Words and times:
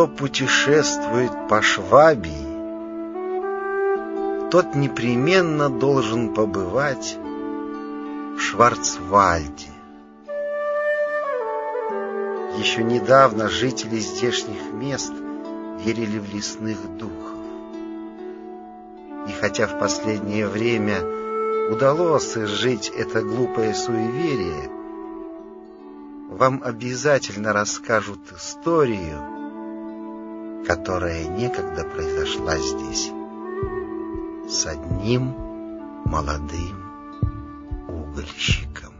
Кто 0.00 0.08
путешествует 0.08 1.30
по 1.50 1.60
Швабии, 1.60 2.48
тот 4.50 4.74
непременно 4.74 5.68
должен 5.68 6.32
побывать 6.32 7.18
в 7.18 8.40
Шварцвальде. 8.40 9.68
Еще 12.56 12.82
недавно 12.82 13.50
жители 13.50 13.98
здешних 13.98 14.72
мест 14.72 15.12
верили 15.84 16.18
в 16.18 16.34
лесных 16.34 16.78
духов. 16.96 17.36
И 19.28 19.32
хотя 19.38 19.66
в 19.66 19.78
последнее 19.78 20.48
время 20.48 21.02
удалось 21.70 22.38
изжить 22.38 22.88
это 22.88 23.20
глупое 23.20 23.74
суеверие, 23.74 24.70
вам 26.30 26.62
обязательно 26.64 27.52
расскажут 27.52 28.32
историю, 28.34 29.39
которая 30.70 31.24
некогда 31.24 31.82
произошла 31.82 32.56
здесь 32.56 33.10
с 34.48 34.66
одним 34.66 35.34
молодым 36.04 36.76
угольщиком. 37.88 38.94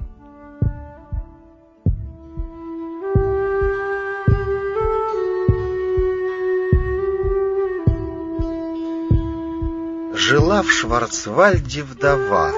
Жила 10.13 10.63
в 10.63 10.71
Шварцвальде 10.73 11.85
вдова, 11.85 12.51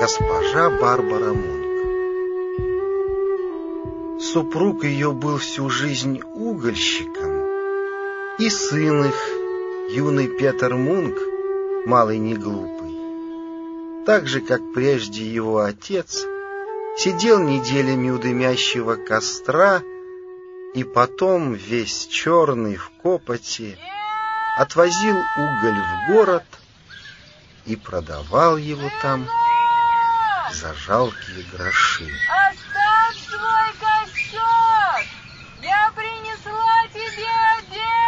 госпожа 0.00 0.70
Барбара 0.70 1.34
Мунк. 1.34 1.62
Супруг 4.22 4.84
ее 4.84 5.12
был 5.12 5.36
всю 5.36 5.68
жизнь 5.68 6.22
угольщиком, 6.22 7.31
и 8.42 8.50
сын 8.50 9.04
их, 9.04 9.20
юный 9.90 10.26
Петер 10.26 10.74
Мунк, 10.74 11.16
малый 11.86 12.18
не 12.18 12.34
глупый. 12.34 12.90
Так 14.04 14.26
же, 14.26 14.40
как 14.40 14.60
прежде 14.74 15.24
его 15.24 15.60
отец, 15.60 16.24
сидел 16.98 17.38
неделями 17.38 18.10
у 18.10 18.18
дымящего 18.18 18.96
костра 18.96 19.80
и 20.74 20.82
потом, 20.82 21.52
весь 21.54 22.08
черный 22.08 22.74
в 22.74 22.90
копоти, 23.00 23.78
отвозил 24.58 25.16
уголь 25.36 25.80
в 25.80 26.12
город 26.12 26.44
и 27.64 27.76
продавал 27.76 28.56
его 28.56 28.90
там 29.02 29.24
за 30.52 30.74
жалкие 30.74 31.44
гроши. 31.52 32.10
Оставь 32.28 33.18
свой 33.24 33.70
костер! 33.78 35.06
Я 35.62 35.92
принесла 35.94 36.88
тебе 36.92 37.28
обед! 37.58 38.02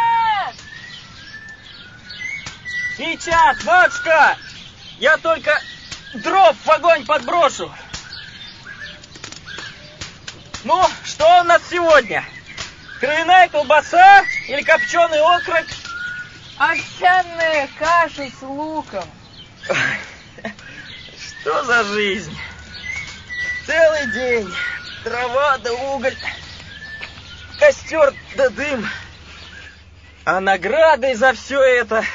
Сейчас, 3.25 3.63
матушка! 3.63 4.37
Я 4.99 5.17
только 5.17 5.59
дров 6.13 6.55
в 6.63 6.69
огонь 6.69 7.03
подброшу. 7.07 7.73
Ну, 10.63 10.85
что 11.03 11.41
у 11.41 11.43
нас 11.45 11.63
сегодня? 11.67 12.23
Кровяная 12.99 13.49
колбаса 13.49 14.23
или 14.47 14.61
копченый 14.61 15.17
окорок? 15.21 15.65
Овсяная 16.59 17.67
каша 17.79 18.29
с 18.29 18.43
луком. 18.43 19.09
Что 21.17 21.63
за 21.63 21.83
жизнь? 21.83 22.37
Целый 23.65 24.11
день. 24.13 24.53
Трава 25.03 25.57
да 25.57 25.73
уголь. 25.73 26.15
Костер 27.59 28.13
да 28.35 28.49
дым. 28.49 28.87
А 30.25 30.39
наградой 30.39 31.15
за 31.15 31.33
все 31.33 31.59
это 31.59 32.05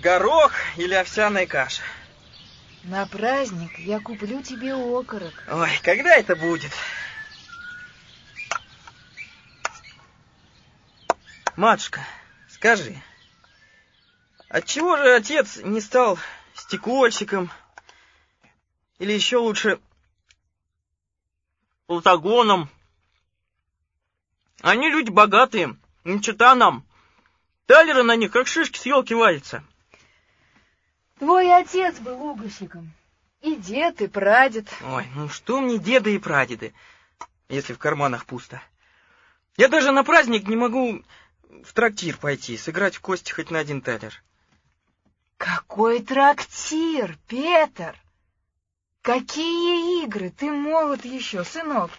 горох 0.00 0.52
или 0.76 0.94
овсяная 0.94 1.46
каша. 1.46 1.82
На 2.84 3.06
праздник 3.06 3.78
я 3.78 4.00
куплю 4.00 4.42
тебе 4.42 4.74
окорок. 4.74 5.44
Ой, 5.50 5.70
когда 5.82 6.16
это 6.16 6.36
будет? 6.36 6.72
Матушка, 11.56 12.00
скажи, 12.48 13.02
отчего 14.48 14.96
же 14.96 15.14
отец 15.14 15.56
не 15.56 15.80
стал 15.80 16.18
стекольщиком? 16.54 17.50
Или 18.98 19.12
еще 19.12 19.38
лучше 19.38 19.80
платагоном? 21.86 22.68
Они 24.60 24.88
люди 24.88 25.10
богатые, 25.10 25.76
не 26.04 26.22
чита 26.22 26.54
нам. 26.54 26.84
Талеры 27.66 28.02
на 28.02 28.16
них, 28.16 28.32
как 28.32 28.46
шишки 28.46 28.78
с 28.78 28.86
елки 28.86 29.14
валятся. 29.14 29.62
Твой 31.18 31.52
отец 31.52 31.98
был 31.98 32.22
угольщиком. 32.22 32.92
И 33.40 33.56
дед, 33.56 34.00
и 34.02 34.08
прадед. 34.08 34.68
Ой, 34.82 35.06
ну 35.14 35.28
что 35.28 35.60
мне 35.60 35.78
деды 35.78 36.14
и 36.14 36.18
прадеды, 36.18 36.74
если 37.48 37.72
в 37.72 37.78
карманах 37.78 38.24
пусто. 38.24 38.60
Я 39.56 39.68
даже 39.68 39.92
на 39.92 40.04
праздник 40.04 40.48
не 40.48 40.56
могу 40.56 41.02
в 41.64 41.72
трактир 41.72 42.16
пойти, 42.16 42.56
сыграть 42.56 42.96
в 42.96 43.00
кости 43.00 43.32
хоть 43.32 43.50
на 43.50 43.58
один 43.58 43.80
талер. 43.80 44.22
Какой 45.36 46.00
трактир, 46.02 47.16
Петр! 47.28 47.96
Какие 49.02 50.04
игры! 50.04 50.30
Ты 50.30 50.50
молод 50.50 51.04
еще, 51.04 51.44
сынок. 51.44 51.90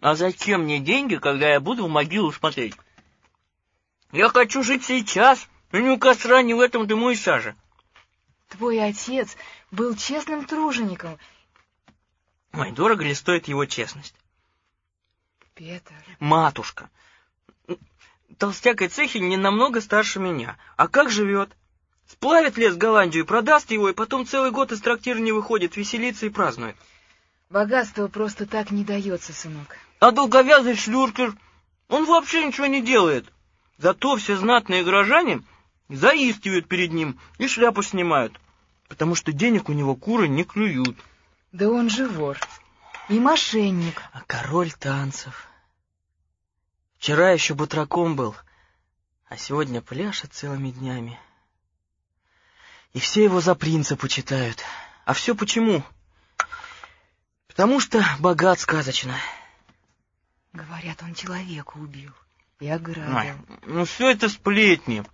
А 0.00 0.16
зачем 0.16 0.62
мне 0.62 0.80
деньги, 0.80 1.16
когда 1.16 1.48
я 1.48 1.60
буду 1.60 1.86
в 1.86 1.88
могилу 1.88 2.32
смотреть? 2.32 2.74
Я 4.10 4.28
хочу 4.28 4.62
жить 4.62 4.84
сейчас, 4.84 5.48
и 5.70 5.78
ни 5.78 5.88
у 5.88 5.98
костра, 5.98 6.42
ни 6.42 6.52
в 6.52 6.60
этом 6.60 6.86
дыму 6.86 7.10
и 7.10 7.16
саже. 7.16 7.54
Твой 8.52 8.84
отец 8.84 9.34
был 9.70 9.96
честным 9.96 10.44
тружеником. 10.44 11.18
Ой, 12.52 12.70
дорого 12.70 13.02
ли 13.02 13.14
стоит 13.14 13.48
его 13.48 13.64
честность? 13.64 14.14
Петр, 15.54 15.94
Матушка, 16.18 16.90
толстяк 18.36 18.82
и 18.82 18.88
цехи 18.88 19.18
не 19.18 19.38
намного 19.38 19.80
старше 19.80 20.20
меня. 20.20 20.58
А 20.76 20.86
как 20.86 21.10
живет? 21.10 21.50
Сплавит 22.06 22.58
лес 22.58 22.76
Голландию, 22.76 23.24
продаст 23.24 23.70
его, 23.70 23.88
и 23.88 23.94
потом 23.94 24.26
целый 24.26 24.50
год 24.50 24.70
из 24.72 24.82
трактира 24.82 25.18
не 25.18 25.32
выходит, 25.32 25.76
веселится 25.76 26.26
и 26.26 26.30
празднует. 26.30 26.76
богатство 27.48 28.08
просто 28.08 28.44
так 28.44 28.70
не 28.70 28.84
дается, 28.84 29.32
сынок. 29.32 29.78
А 29.98 30.10
долговязый 30.10 30.76
шлюркер, 30.76 31.34
он 31.88 32.04
вообще 32.04 32.44
ничего 32.44 32.66
не 32.66 32.82
делает. 32.82 33.24
Зато 33.78 34.16
все 34.16 34.36
знатные 34.36 34.84
горожане 34.84 35.42
заискивают 35.96 36.68
перед 36.68 36.92
ним 36.92 37.18
и 37.38 37.46
шляпу 37.46 37.82
снимают, 37.82 38.40
потому 38.88 39.14
что 39.14 39.32
денег 39.32 39.68
у 39.68 39.72
него 39.72 39.94
куры 39.94 40.28
не 40.28 40.44
клюют. 40.44 40.98
Да 41.52 41.68
он 41.68 41.90
же 41.90 42.08
вор. 42.08 42.38
И 43.08 43.18
мошенник. 43.18 44.02
А 44.12 44.22
король 44.26 44.72
танцев. 44.72 45.48
Вчера 46.96 47.30
еще 47.30 47.54
бутраком 47.54 48.16
был, 48.16 48.34
а 49.28 49.36
сегодня 49.36 49.82
пляшет 49.82 50.32
целыми 50.32 50.70
днями. 50.70 51.18
И 52.92 53.00
все 53.00 53.24
его 53.24 53.40
за 53.40 53.54
принца 53.54 53.96
почитают. 53.96 54.62
А 55.04 55.14
все 55.14 55.34
почему? 55.34 55.82
Потому 57.48 57.80
что 57.80 58.04
богат 58.20 58.60
сказочно. 58.60 59.16
Говорят, 60.52 61.02
он 61.02 61.14
человека 61.14 61.76
убил 61.76 62.12
и 62.60 62.68
ограбил. 62.68 63.36
Ну 63.66 63.84
все 63.84 64.10
это 64.10 64.28
сплетни. 64.28 65.04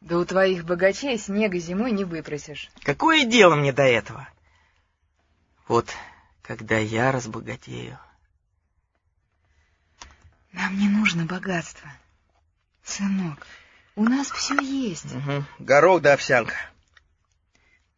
Да 0.00 0.18
у 0.18 0.24
твоих 0.24 0.64
богачей 0.64 1.18
снега 1.18 1.58
зимой 1.58 1.92
не 1.92 2.04
выпросишь. 2.04 2.70
Какое 2.82 3.24
дело 3.24 3.56
мне 3.56 3.72
до 3.72 3.82
этого? 3.82 4.28
Вот 5.68 5.88
когда 6.42 6.78
я 6.78 7.10
разбогатею. 7.10 7.98
Нам 10.52 10.78
не 10.78 10.88
нужно 10.88 11.26
богатство. 11.26 11.90
Сынок, 12.84 13.46
у 13.96 14.04
нас 14.04 14.30
все 14.30 14.58
есть. 14.60 15.12
Угу. 15.12 15.44
Горох 15.58 16.02
да 16.02 16.12
овсянка. 16.12 16.54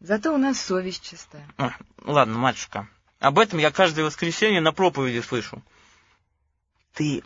Зато 0.01 0.33
у 0.33 0.39
нас 0.39 0.61
совесть 0.61 1.03
чистая. 1.03 1.47
А, 1.59 1.73
ладно, 2.05 2.39
матушка, 2.39 2.89
об 3.19 3.39
этом 3.39 3.59
я 3.59 3.71
каждое 3.71 4.05
воскресенье 4.05 4.61
на 4.61 4.73
проповеди 4.73 5.21
слышу. 5.21 5.63
Ты 6.95 7.23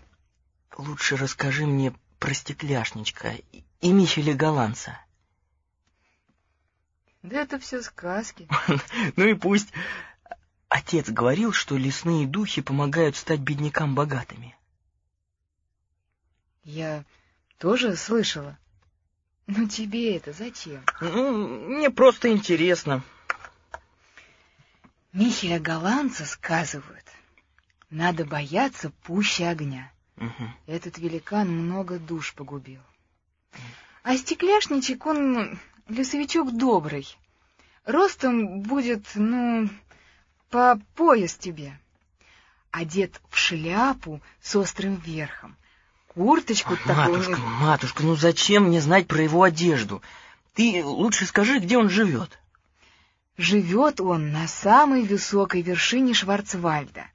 лучше 0.76 1.16
расскажи 1.16 1.66
мне 1.66 1.94
про 2.18 2.34
стекляшничка 2.34 3.34
и 3.52 3.62
Михеля 3.90 4.34
Голландца. 4.34 4.98
Да 7.22 7.40
это 7.40 7.58
все 7.58 7.82
сказки. 7.82 8.48
Ну 9.16 9.26
и 9.26 9.34
пусть. 9.34 9.72
Отец 10.68 11.08
говорил, 11.10 11.52
что 11.52 11.76
лесные 11.76 12.26
духи 12.26 12.62
помогают 12.62 13.16
стать 13.16 13.40
беднякам 13.40 13.94
богатыми. 13.94 14.56
Я 16.64 17.04
тоже 17.58 17.96
слышала. 17.96 18.56
Но 19.46 19.68
тебе 19.68 20.16
это 20.16 20.32
зачем? 20.32 20.82
Ну, 21.00 21.68
мне 21.68 21.90
просто 21.90 22.30
интересно. 22.30 23.02
Михеля 25.12 25.60
Голландца 25.60 26.24
сказывают, 26.24 27.04
надо 27.90 28.24
бояться 28.24 28.90
пуще 29.02 29.46
огня. 29.46 29.92
Угу. 30.16 30.50
Этот 30.66 30.96
великан 30.96 31.48
много 31.50 31.98
душ 31.98 32.32
погубил. 32.34 32.80
А 34.02 34.16
стекляшничек, 34.16 35.06
он 35.06 35.58
лесовичок 35.88 36.56
добрый. 36.56 37.06
Ростом 37.84 38.60
будет, 38.60 39.06
ну, 39.14 39.68
по 40.50 40.80
пояс 40.94 41.34
тебе. 41.34 41.78
Одет 42.70 43.20
в 43.28 43.36
шляпу 43.36 44.20
с 44.40 44.56
острым 44.56 44.96
верхом. 44.96 45.56
Курточку 46.08 46.76
такую... 46.76 47.18
Матушка, 47.18 47.36
матушка, 47.38 48.02
ну 48.02 48.16
зачем 48.16 48.64
мне 48.64 48.80
знать 48.80 49.06
про 49.06 49.22
его 49.22 49.42
одежду? 49.42 50.02
Ты 50.54 50.84
лучше 50.84 51.24
скажи, 51.26 51.58
где 51.58 51.78
он 51.78 51.88
живет. 51.88 52.38
Живет 53.38 54.00
он 54.00 54.30
на 54.30 54.46
самой 54.46 55.04
высокой 55.04 55.62
вершине 55.62 56.12
Шварцвальда, 56.12 57.06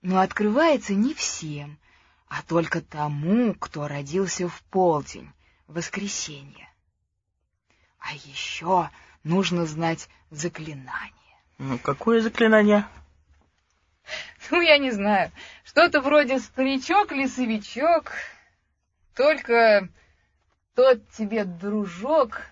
но 0.00 0.20
открывается 0.20 0.94
не 0.94 1.12
всем, 1.12 1.78
а 2.28 2.42
только 2.42 2.80
тому, 2.80 3.54
кто 3.54 3.86
родился 3.86 4.48
в 4.48 4.62
полдень, 4.70 5.30
воскресенье. 5.70 6.68
А 7.98 8.14
еще 8.14 8.90
нужно 9.24 9.66
знать 9.66 10.08
заклинание. 10.30 11.12
Ну, 11.58 11.78
какое 11.78 12.20
заклинание? 12.20 12.86
Ну, 14.50 14.60
я 14.60 14.78
не 14.78 14.90
знаю. 14.90 15.30
Что-то 15.64 16.00
вроде 16.00 16.40
старичок-лесовичок. 16.40 18.12
Только 19.14 19.88
тот 20.74 21.08
тебе 21.10 21.44
дружок, 21.44 22.42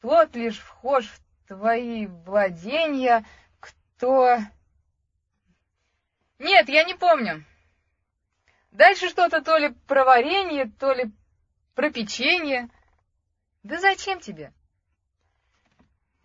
тот 0.00 0.36
лишь 0.36 0.58
вхож 0.58 1.06
в 1.06 1.48
твои 1.48 2.06
владения, 2.06 3.24
кто... 3.58 4.38
Нет, 6.38 6.68
я 6.68 6.84
не 6.84 6.94
помню. 6.94 7.44
Дальше 8.70 9.08
что-то 9.08 9.40
то 9.40 9.56
ли 9.56 9.70
про 9.86 10.04
варенье, 10.04 10.70
то 10.78 10.92
ли 10.92 11.10
про 11.74 11.90
печенье. 11.90 12.68
Да 13.62 13.80
зачем 13.80 14.20
тебе? 14.20 14.52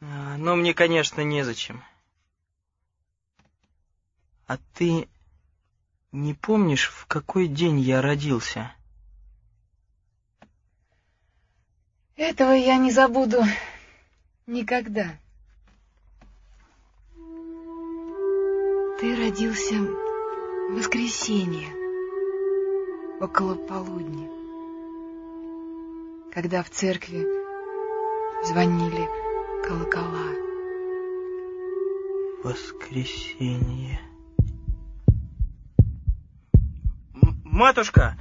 А, 0.01 0.37
ну, 0.37 0.55
мне, 0.55 0.73
конечно, 0.73 1.21
незачем. 1.21 1.83
А 4.47 4.57
ты 4.73 5.07
не 6.11 6.33
помнишь, 6.33 6.89
в 6.89 7.05
какой 7.05 7.47
день 7.47 7.79
я 7.79 8.01
родился? 8.01 8.73
Этого 12.15 12.51
я 12.51 12.77
не 12.77 12.91
забуду 12.91 13.43
никогда. 14.47 15.17
Ты 18.99 19.15
родился 19.15 19.75
в 19.75 20.73
воскресенье, 20.73 21.69
около 23.21 23.55
полудня, 23.55 24.38
когда 26.33 26.63
в 26.63 26.69
церкви 26.69 27.25
звонили 28.45 29.07
колокола. 29.67 30.29
Воскресенье. 32.43 33.99
Матушка! 37.43 38.17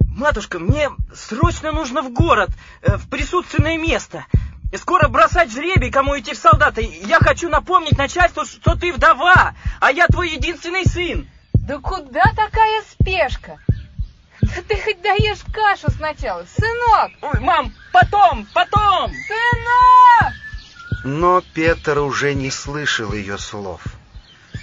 Матушка, 0.00 0.58
мне 0.58 0.90
срочно 1.14 1.72
нужно 1.72 2.02
в 2.02 2.12
город, 2.12 2.50
э, 2.82 2.96
в 2.96 3.08
присутственное 3.08 3.78
место. 3.78 4.24
Скоро 4.74 5.08
бросать 5.08 5.50
жребий, 5.50 5.90
кому 5.90 6.18
идти 6.18 6.32
в 6.32 6.38
солдаты. 6.38 6.82
Я 7.04 7.18
хочу 7.18 7.48
напомнить 7.48 7.98
начальству, 7.98 8.44
что 8.44 8.74
ты 8.78 8.92
вдова, 8.92 9.54
а 9.80 9.90
я 9.90 10.06
твой 10.06 10.30
единственный 10.30 10.86
сын. 10.86 11.28
Да 11.52 11.78
куда 11.78 12.22
такая 12.34 12.82
спешка? 12.82 13.58
Да 14.54 14.62
ты 14.62 14.80
хоть 14.82 15.00
даешь 15.00 15.42
кашу 15.52 15.90
сначала, 15.90 16.44
сынок! 16.44 17.12
Ой, 17.22 17.40
мам, 17.40 17.72
потом, 17.92 18.46
потом! 18.52 19.10
Сынок! 19.10 20.32
Но 21.04 21.42
Петр 21.54 21.98
уже 21.98 22.34
не 22.34 22.50
слышал 22.50 23.12
ее 23.12 23.38
слов. 23.38 23.82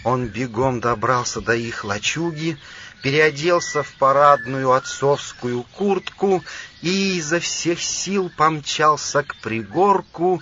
Он 0.03 0.27
бегом 0.27 0.80
добрался 0.80 1.41
до 1.41 1.56
их 1.56 1.83
лачуги, 1.83 2.57
переоделся 3.01 3.83
в 3.83 3.91
парадную 3.95 4.71
отцовскую 4.71 5.63
куртку 5.63 6.44
и 6.81 7.18
изо 7.18 7.39
всех 7.39 7.81
сил 7.81 8.30
помчался 8.30 9.24
к 9.24 9.36
пригорку, 9.38 10.41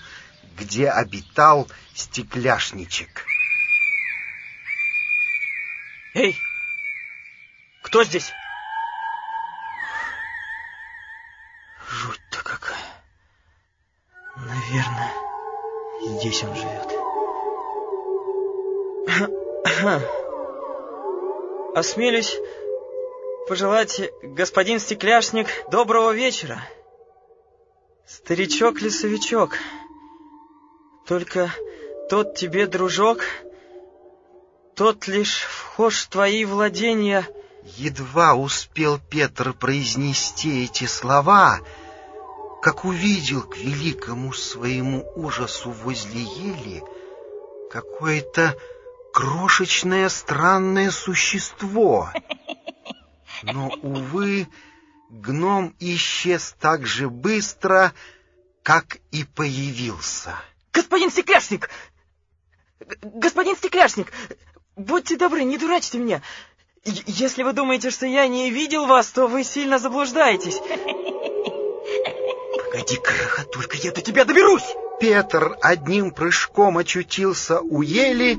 где 0.57 0.89
обитал 0.89 1.67
стекляшничек. 1.93 3.25
Эй, 6.13 6.35
кто 7.83 8.03
здесь? 8.03 8.31
Жуть-то 11.89 12.43
какая. 12.43 12.77
Наверное, 14.69 15.13
здесь 16.01 16.43
он 16.43 16.53
живет. 16.55 16.87
Осмелюсь 21.75 22.37
пожелать, 23.47 24.01
господин 24.23 24.79
Стекляшник, 24.79 25.47
доброго 25.71 26.11
вечера. 26.11 26.61
Старичок-лесовичок, 28.05 29.57
только 31.05 31.49
тот 32.09 32.35
тебе, 32.35 32.67
дружок, 32.67 33.21
тот 34.75 35.07
лишь 35.07 35.43
вхож 35.43 36.03
в 36.03 36.09
твои 36.09 36.43
владения. 36.43 37.25
Едва 37.77 38.35
успел 38.35 38.99
Петр 39.09 39.53
произнести 39.53 40.65
эти 40.65 40.85
слова, 40.85 41.59
как 42.67 42.83
увидел 42.83 43.43
к 43.43 43.55
великому 43.55 44.33
своему 44.33 45.09
ужасу 45.15 45.71
возле 45.71 46.21
ели 46.21 46.83
какое-то 47.71 48.57
крошечное 49.13 50.09
странное 50.09 50.91
существо. 50.91 52.09
Но, 53.43 53.69
увы, 53.81 54.49
гном 55.09 55.77
исчез 55.79 56.55
так 56.59 56.85
же 56.85 57.09
быстро, 57.09 57.93
как 58.63 58.97
и 59.11 59.23
появился. 59.23 60.35
Господин 60.73 61.09
Стекляшник! 61.09 61.69
Господин 63.01 63.55
Стекляшник! 63.55 64.11
Будьте 64.75 65.15
добры, 65.15 65.45
не 65.45 65.57
дурачьте 65.57 65.99
меня. 65.99 66.21
Если 66.83 67.43
вы 67.43 67.53
думаете, 67.53 67.91
что 67.91 68.05
я 68.05 68.27
не 68.27 68.51
видел 68.51 68.87
вас, 68.87 69.07
то 69.07 69.27
вы 69.27 69.45
сильно 69.45 69.79
заблуждаетесь. 69.79 70.59
Погоди, 72.77 72.97
крохотулька, 72.97 73.77
я 73.77 73.91
до 73.91 74.01
тебя 74.01 74.23
доберусь! 74.23 74.75
Петр 74.99 75.57
одним 75.63 76.11
прыжком 76.11 76.77
очутился 76.77 77.59
у 77.59 77.81
ели, 77.81 78.37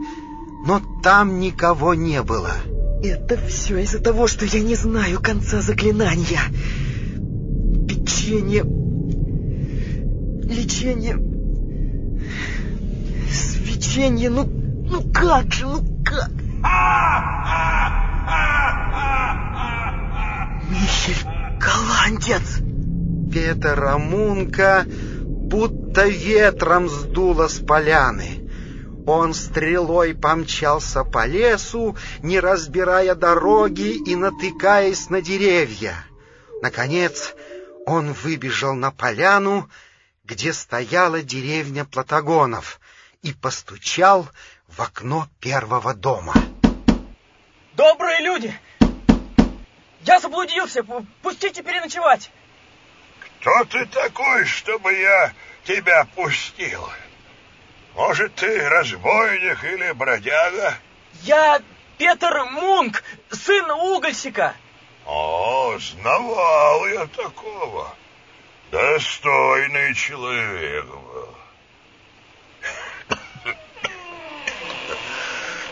но 0.65 0.81
там 1.03 1.41
никого 1.41 1.95
не 1.95 2.23
было. 2.23 2.53
Это 3.03 3.37
все 3.49 3.79
из-за 3.79 3.99
того, 3.99 4.29
что 4.29 4.45
я 4.45 4.61
не 4.61 4.77
знаю 4.77 5.21
конца 5.21 5.61
заклинания. 5.61 6.39
Печенье... 7.89 8.63
Лечение... 10.45 11.17
Свечение... 13.33 14.31
Ну, 14.31 14.45
ну 14.45 15.03
как 15.13 15.53
же, 15.53 15.67
ну 15.67 15.83
как? 16.05 16.31
Михель 20.71 21.27
Голландец! 21.59 22.48
Петр 23.33 23.85
Амунка 23.85 24.87
будто 25.23 26.07
ветром 26.07 26.89
сдуло 26.89 27.49
с 27.49 27.59
поляны. 27.65 28.49
Он 29.07 29.33
стрелой 29.33 30.15
помчался 30.15 31.05
по 31.05 31.27
лесу, 31.27 31.97
не 32.23 32.41
разбирая 32.41 33.15
дороги 33.15 33.97
и 34.07 34.15
натыкаясь 34.17 35.09
на 35.09 35.23
деревья. 35.23 35.95
Наконец 36.61 37.35
он 37.87 38.13
выбежал 38.13 38.75
на 38.75 38.91
поляну, 38.91 39.71
где 40.25 40.53
стояла 40.53 41.23
деревня 41.23 41.87
Платагонов, 41.87 42.81
и 43.23 43.33
постучал 43.33 44.29
в 44.67 44.83
окно 44.83 45.27
первого 45.41 45.95
дома. 45.95 46.35
Добрые 47.75 48.21
люди! 48.21 48.55
Я 50.03 50.21
заблудился, 50.21 50.85
пустите 51.23 51.63
переночевать! 51.63 52.31
Кто 53.41 53.65
ты 53.67 53.87
такой, 53.87 54.45
чтобы 54.47 54.93
я 54.95 55.33
тебя 55.65 56.05
пустил? 56.17 56.89
Может, 57.95 58.35
ты 58.35 58.69
разбойник 58.69 59.63
или 59.65 59.93
бродяга? 59.93 60.75
Я 61.23 61.61
Петр 61.99 62.45
Мунк, 62.51 63.03
сын 63.31 63.71
угольщика. 63.71 64.55
О, 65.05 65.79
знавал 65.79 66.87
я 66.89 67.07
такого. 67.07 67.95
Достойный 68.71 69.95
человек 69.95 70.85
был. 70.85 71.35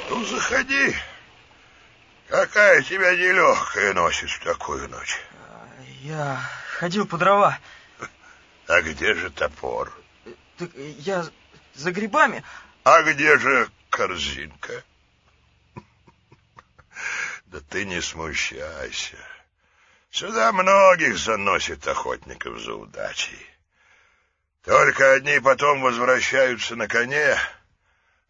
Ну, 0.08 0.24
заходи. 0.24 0.96
Какая 2.28 2.80
тебя 2.82 3.14
нелегкая 3.14 3.92
носит 3.92 4.30
в 4.30 4.42
такую 4.42 4.88
ночь? 4.88 5.18
Я 6.00 6.40
ходил 6.76 7.06
по 7.06 7.16
дрова. 7.16 7.58
А 8.68 8.82
где 8.82 9.14
же 9.14 9.30
топор? 9.30 9.92
Так 10.58 10.70
я 10.74 11.24
за 11.74 11.92
грибами. 11.92 12.42
А 12.84 13.02
где 13.02 13.38
же 13.38 13.70
корзинка? 13.90 14.84
Да 17.46 17.60
ты 17.60 17.84
не 17.84 18.02
смущайся. 18.02 19.16
Сюда 20.10 20.52
многих 20.52 21.16
заносит 21.16 21.86
охотников 21.86 22.58
за 22.58 22.74
удачей. 22.74 23.46
Только 24.62 25.12
одни 25.12 25.38
потом 25.38 25.80
возвращаются 25.80 26.74
на 26.74 26.88
коне, 26.88 27.36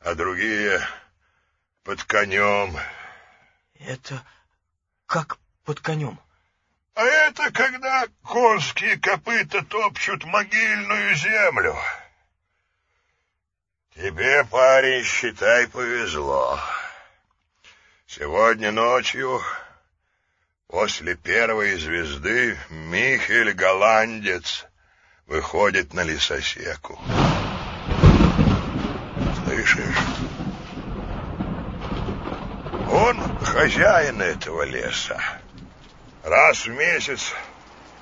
а 0.00 0.14
другие 0.14 0.86
под 1.82 2.04
конем. 2.04 2.76
Это 3.78 4.22
как 5.06 5.38
под 5.64 5.80
конем? 5.80 6.20
А 6.96 7.04
это 7.04 7.52
когда 7.52 8.06
конские 8.24 8.98
копыта 8.98 9.62
топчут 9.62 10.24
могильную 10.24 11.14
землю. 11.14 11.76
Тебе, 13.94 14.42
парень, 14.46 15.04
считай, 15.04 15.68
повезло. 15.68 16.58
Сегодня 18.06 18.72
ночью, 18.72 19.42
после 20.68 21.16
первой 21.16 21.76
звезды, 21.76 22.58
Михель 22.70 23.52
Голландец 23.52 24.64
выходит 25.26 25.92
на 25.92 26.02
лесосеку. 26.02 26.98
Слышишь? 29.44 29.98
Он 32.90 33.38
хозяин 33.44 34.22
этого 34.22 34.62
леса. 34.62 35.20
Раз 36.26 36.66
в 36.66 36.70
месяц 36.70 37.32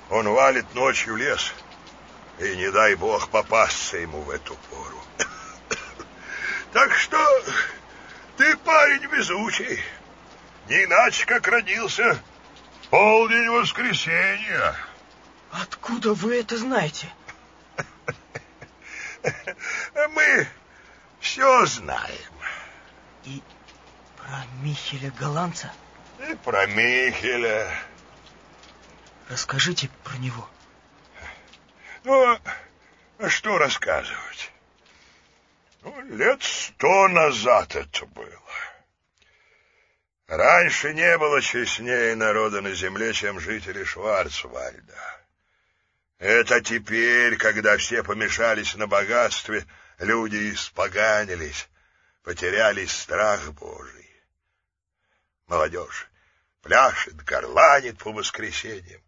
он 0.09 0.27
валит 0.27 0.73
ночью 0.73 1.13
в 1.13 1.17
лес, 1.17 1.53
и 2.39 2.55
не 2.55 2.71
дай 2.71 2.95
бог 2.95 3.29
попасться 3.29 3.97
ему 3.97 4.21
в 4.21 4.31
эту 4.31 4.55
пору. 4.71 4.99
Так 6.73 6.91
что 6.95 7.19
ты 8.35 8.57
парень 8.57 9.05
везучий, 9.11 9.79
не 10.67 10.85
иначе 10.85 11.27
как 11.27 11.47
родился 11.47 12.19
полдень 12.89 13.47
воскресенья. 13.47 14.75
Откуда 15.51 16.15
вы 16.15 16.39
это 16.39 16.57
знаете? 16.57 17.07
Мы 19.93 20.47
все 21.19 21.65
знаем. 21.67 22.33
И 23.25 23.43
про 24.17 24.45
Михеля 24.63 25.11
Голландца? 25.11 25.71
И 26.27 26.33
про 26.43 26.65
Михеля. 26.65 27.71
Расскажите 29.29 29.89
про 30.03 30.17
него. 30.17 30.47
Ну, 32.03 32.39
а 33.17 33.29
что 33.29 33.57
рассказывать? 33.57 34.51
Ну, 35.81 36.01
лет 36.15 36.43
сто 36.43 37.07
назад 37.07 37.75
это 37.75 38.05
было. 38.05 38.41
Раньше 40.27 40.93
не 40.93 41.17
было 41.17 41.41
честнее 41.41 42.15
народа 42.15 42.61
на 42.61 42.73
земле, 42.73 43.13
чем 43.13 43.39
жители 43.39 43.83
Шварцвальда. 43.83 44.97
Это 46.19 46.61
теперь, 46.61 47.37
когда 47.37 47.77
все 47.77 48.03
помешались 48.03 48.75
на 48.75 48.87
богатстве, 48.87 49.65
люди 49.99 50.53
испоганились, 50.53 51.67
потеряли 52.23 52.85
страх 52.85 53.51
Божий. 53.53 54.09
Молодежь 55.47 56.09
пляшет, 56.65 57.15
горланит 57.23 57.99
по 57.99 58.11
воскресеньям 58.11 59.01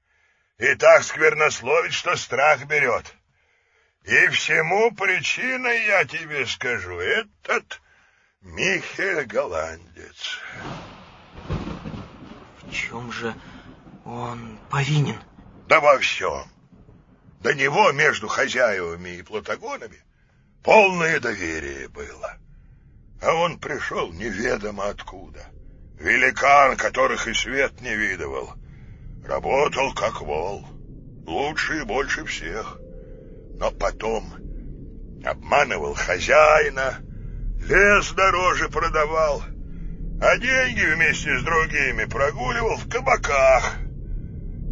и 0.57 0.73
так 0.75 1.03
сквернословит, 1.03 1.93
что 1.93 2.15
страх 2.15 2.65
берет. 2.65 3.13
И 4.03 4.27
всему 4.29 4.91
причиной, 4.91 5.85
я 5.85 6.05
тебе 6.05 6.45
скажу, 6.45 6.99
этот 6.99 7.81
Михель 8.41 9.25
Голландец. 9.25 10.39
В 12.61 12.71
чем 12.71 13.11
же 13.11 13.35
он 14.05 14.57
повинен? 14.69 15.19
Да 15.67 15.79
во 15.79 15.99
всем. 15.99 16.45
До 17.41 17.53
него 17.53 17.91
между 17.91 18.27
хозяевами 18.27 19.09
и 19.17 19.21
платагонами 19.21 20.01
полное 20.63 21.19
доверие 21.19 21.87
было. 21.89 22.37
А 23.21 23.33
он 23.33 23.59
пришел 23.59 24.11
неведомо 24.13 24.87
откуда. 24.87 25.45
Великан, 25.99 26.77
которых 26.77 27.27
и 27.27 27.33
свет 27.33 27.81
не 27.81 27.95
видывал— 27.95 28.53
Работал 29.27 29.93
как 29.93 30.21
вол, 30.21 30.65
лучше 31.25 31.79
и 31.79 31.83
больше 31.83 32.23
всех. 32.23 32.79
Но 33.59 33.71
потом 33.71 34.23
обманывал 35.25 35.95
хозяина, 35.95 36.99
лес 37.59 38.13
дороже 38.13 38.69
продавал, 38.69 39.43
а 40.21 40.37
деньги 40.37 40.93
вместе 40.93 41.37
с 41.37 41.43
другими 41.43 42.05
прогуливал 42.05 42.77
в 42.77 42.89
кабаках. 42.89 43.75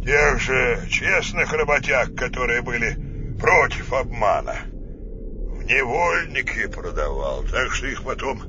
Тех 0.02 0.40
же 0.40 0.86
честных 0.88 1.52
работяг, 1.52 2.14
которые 2.14 2.62
были 2.62 2.96
против 3.38 3.92
обмана. 3.92 4.56
В 4.64 5.64
невольники 5.64 6.66
продавал, 6.68 7.42
так 7.42 7.72
что 7.72 7.88
их 7.88 8.02
потом 8.04 8.42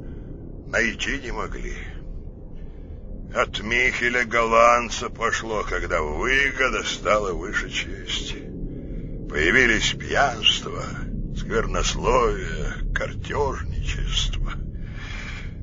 найти 0.68 1.20
не 1.20 1.32
могли. 1.32 1.76
От 3.34 3.62
Михеля 3.62 4.26
голландца 4.26 5.10
пошло, 5.10 5.64
когда 5.64 6.02
выгода 6.02 6.84
стала 6.84 7.34
выше 7.34 7.70
чести. 7.70 8.44
Появились 9.30 9.94
пьянство, 9.94 10.84
сквернословие, 11.36 12.94
картежничество. 12.94 14.52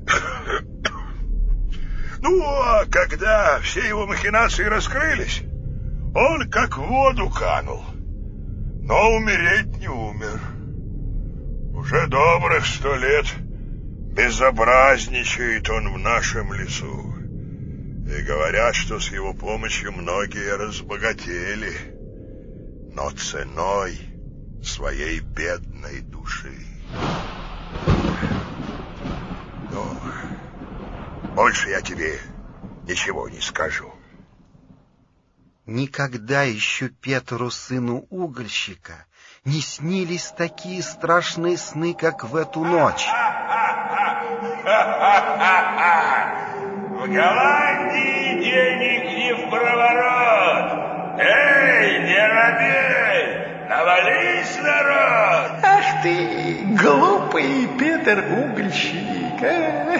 Ну, 2.21 2.41
а 2.41 2.85
когда 2.89 3.59
все 3.59 3.87
его 3.87 4.07
махинации 4.07 4.63
раскрылись, 4.63 5.43
он 6.15 6.49
как 6.49 6.75
в 6.75 6.81
воду 6.81 7.29
канул, 7.29 7.83
но 8.81 9.17
умереть 9.17 9.77
не 9.77 9.87
умер. 9.87 10.39
Уже 11.77 12.07
добрых 12.07 12.65
сто 12.65 12.95
лет 12.95 13.27
безобразничает 13.37 15.69
он 15.69 15.93
в 15.93 15.99
нашем 15.99 16.51
лесу. 16.53 17.14
И 18.05 18.21
говорят, 18.21 18.75
что 18.75 18.99
с 18.99 19.11
его 19.11 19.33
помощью 19.33 19.91
многие 19.91 20.55
разбогатели, 20.55 21.73
но 22.93 23.09
ценой 23.09 23.99
своей 24.63 25.21
бедной 25.21 26.01
души. 26.01 26.55
Но 29.71 29.97
больше 31.33 31.69
я 31.69 31.81
тебе 31.81 32.19
ничего 32.83 33.27
не 33.27 33.41
скажу. 33.41 33.91
Никогда 35.65 36.43
еще 36.43 36.89
Петру, 36.89 37.49
сыну 37.49 38.05
угольщика, 38.11 39.07
не 39.45 39.61
снились 39.61 40.31
такие 40.37 40.83
страшные 40.83 41.57
сны, 41.57 41.95
как 41.95 42.23
в 42.23 42.35
эту 42.35 42.63
ночь. 42.63 43.07
В 47.05 47.07
Голландии 47.07 48.39
денег 48.43 49.03
не 49.15 49.33
в 49.35 49.49
проворот. 49.51 51.19
Эй, 51.19 51.99
не 51.99 52.27
робей, 52.27 53.67
навались, 53.69 54.57
народ! 54.57 55.51
Ах 55.61 56.01
ты, 56.01 56.65
глупый 56.81 57.67
Петр 57.77 58.23
Угольщик! 58.31 59.39
А? 59.43 59.99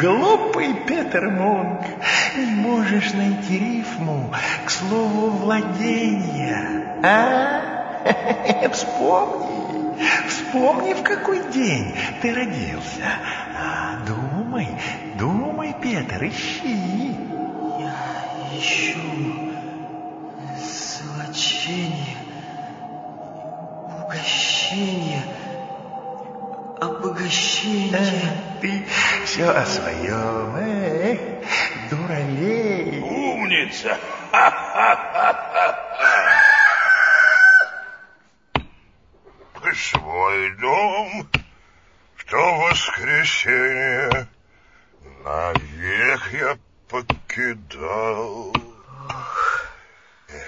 Глупый 0.00 0.72
Петр 0.86 1.28
Мунк, 1.28 1.82
не 2.34 2.54
можешь 2.54 3.12
найти 3.12 3.58
рифму 3.58 4.32
к 4.64 4.70
слову 4.70 5.28
владения, 5.32 6.96
а? 7.02 8.70
Вспомни, 8.72 9.98
вспомни, 10.28 10.94
в 10.94 11.02
какой 11.02 11.40
день 11.52 11.94
ты 12.22 12.32
родился. 12.32 13.04
Петр, 16.06 16.24
ищи. 16.24 17.16
Я 17.80 17.94
ищу 18.56 19.52
золочение, 20.56 22.16
угощение, 24.04 25.22
обогащение. 26.80 27.96
А, 27.96 28.60
ты 28.60 28.84
все 29.24 29.50
о 29.50 29.66
своем, 29.66 30.56
эх, 30.56 31.20
дуралей. 31.90 33.00
Умница! 33.00 33.98
Свой 39.74 40.56
дом 40.60 41.28
в 42.14 42.24
то 42.24 42.54
воскресенье 42.60 44.28
Навек 45.26 46.32
я 46.34 46.56
покидал. 46.88 48.54
Ох, 49.08 49.66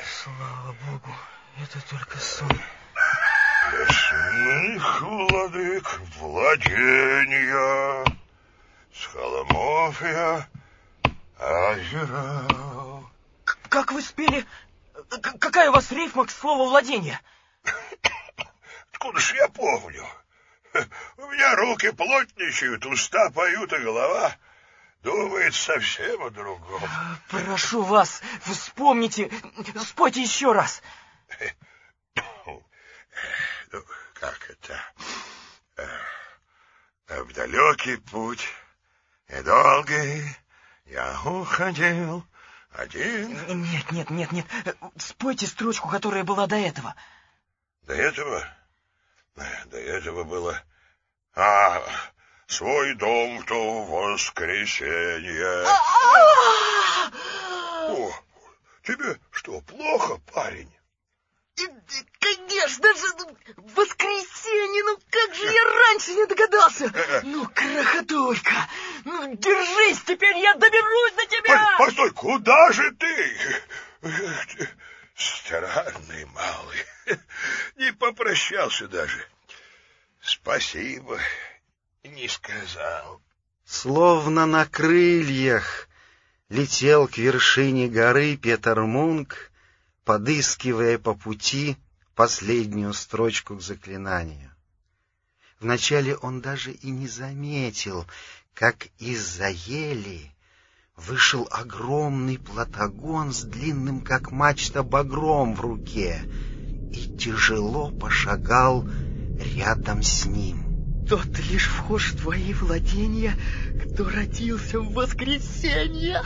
слава 0.07 0.77
богу, 0.87 1.13
это 1.61 1.81
только 1.91 2.17
сон. 2.19 2.49
Лесных 3.73 5.03
владык 5.03 6.01
владения, 6.21 8.05
С 8.95 9.07
холмов 9.07 10.01
я 10.01 10.47
озирал. 11.41 13.11
Как 13.69 13.91
вы 13.91 14.01
спели? 14.01 14.47
Какая 15.41 15.71
у 15.71 15.73
вас 15.73 15.91
рифма 15.91 16.25
к 16.25 16.31
слову 16.31 16.58
владения? 16.69 17.21
Откуда 18.93 19.21
ж 19.21 19.35
я 19.35 19.49
помню? 19.49 20.07
У 21.17 21.27
меня 21.31 21.57
руки 21.57 21.91
плотничают, 21.93 22.85
уста 22.87 23.31
поют, 23.31 23.73
а 23.73 23.79
голова 23.79 24.37
думает 25.03 25.55
совсем 25.55 26.23
о 26.23 26.31
другом. 26.31 26.83
Прошу 27.29 27.83
вас, 27.83 28.23
вспомните, 28.43 29.31
спойте 29.83 30.23
еще 30.23 30.53
раз. 30.53 30.83
Ну, 33.71 33.85
как 34.15 34.49
это? 34.49 34.81
В 37.09 37.33
далекий 37.35 37.97
путь 37.97 38.49
и 39.29 39.43
долгий 39.43 40.25
я 40.87 41.21
уходил 41.25 42.25
один. 42.73 43.63
Нет, 43.63 43.93
нет, 43.93 44.11
нет, 44.11 44.33
нет. 44.33 44.47
Спойте 44.97 45.47
строчку, 45.47 45.89
которая 45.89 46.25
была 46.25 46.47
до 46.47 46.57
этого. 46.57 46.95
До 47.83 47.95
этого? 47.95 48.45
До 49.67 49.79
этого 49.79 50.25
было... 50.25 50.63
А, 51.35 51.83
свой 52.49 52.95
дом 52.95 53.39
в 53.39 53.45
то 53.45 53.85
воскресенье. 53.85 55.65
О, 57.91 58.11
тебе 58.83 59.21
что, 59.31 59.61
плохо, 59.61 60.19
парень? 60.33 60.73
Конечно 62.59 62.95
же, 62.95 63.15
ну, 63.19 63.37
воскресенье, 63.77 64.83
ну 64.83 64.99
как 65.11 65.35
же 65.35 65.45
я 65.45 65.65
раньше 65.65 66.15
не 66.15 66.27
догадался? 66.27 66.93
Ну, 67.23 67.47
крохотулька, 67.55 68.69
ну 69.05 69.37
держись, 69.37 70.03
теперь 70.03 70.37
я 70.39 70.55
доберусь 70.55 71.13
до 71.13 71.27
тебя! 71.27 71.77
Постой, 71.79 72.11
куда 72.11 72.73
же 72.73 72.91
ты? 72.93 73.63
Странный 75.15 76.25
малый, 76.27 77.19
не 77.77 77.93
попрощался 77.93 78.89
даже. 78.89 79.25
Спасибо, 80.21 81.21
не 82.03 82.27
сказал. 82.27 83.23
Словно 83.65 84.47
на 84.47 84.67
крыльях 84.67 85.89
летел 86.49 87.07
к 87.07 87.19
вершине 87.19 87.87
горы 87.87 88.37
Петер 88.37 88.81
Мунк, 88.81 89.53
подыскивая 90.05 90.99
по 90.99 91.15
пути 91.15 91.77
последнюю 92.19 92.95
строчку 92.95 93.55
к 93.55 93.63
заклинанию. 93.63 94.51
Вначале 95.61 96.17
он 96.17 96.41
даже 96.41 96.73
и 96.73 96.91
не 96.91 97.07
заметил, 97.07 98.07
как 98.55 98.89
из-за 98.99 99.51
ели 99.51 100.33
вышел 100.97 101.47
огромный 101.49 102.37
платагон 102.37 103.33
с 103.33 103.45
длинным, 103.45 104.01
как 104.01 104.33
мачта, 104.33 104.83
багром 104.83 105.55
в 105.55 105.61
руке 105.61 106.21
и 106.93 107.17
тяжело 107.17 107.93
пошагал 107.93 108.85
рядом 109.55 110.03
с 110.03 110.27
ним. 110.27 110.68
Тот 111.09 111.27
лишь 111.51 111.69
вхож 111.69 112.13
в 112.13 112.21
твои 112.21 112.53
владения, 112.53 113.33
кто 113.83 114.05
родился 114.05 114.79
в 114.79 114.93
воскресенье. 114.93 116.21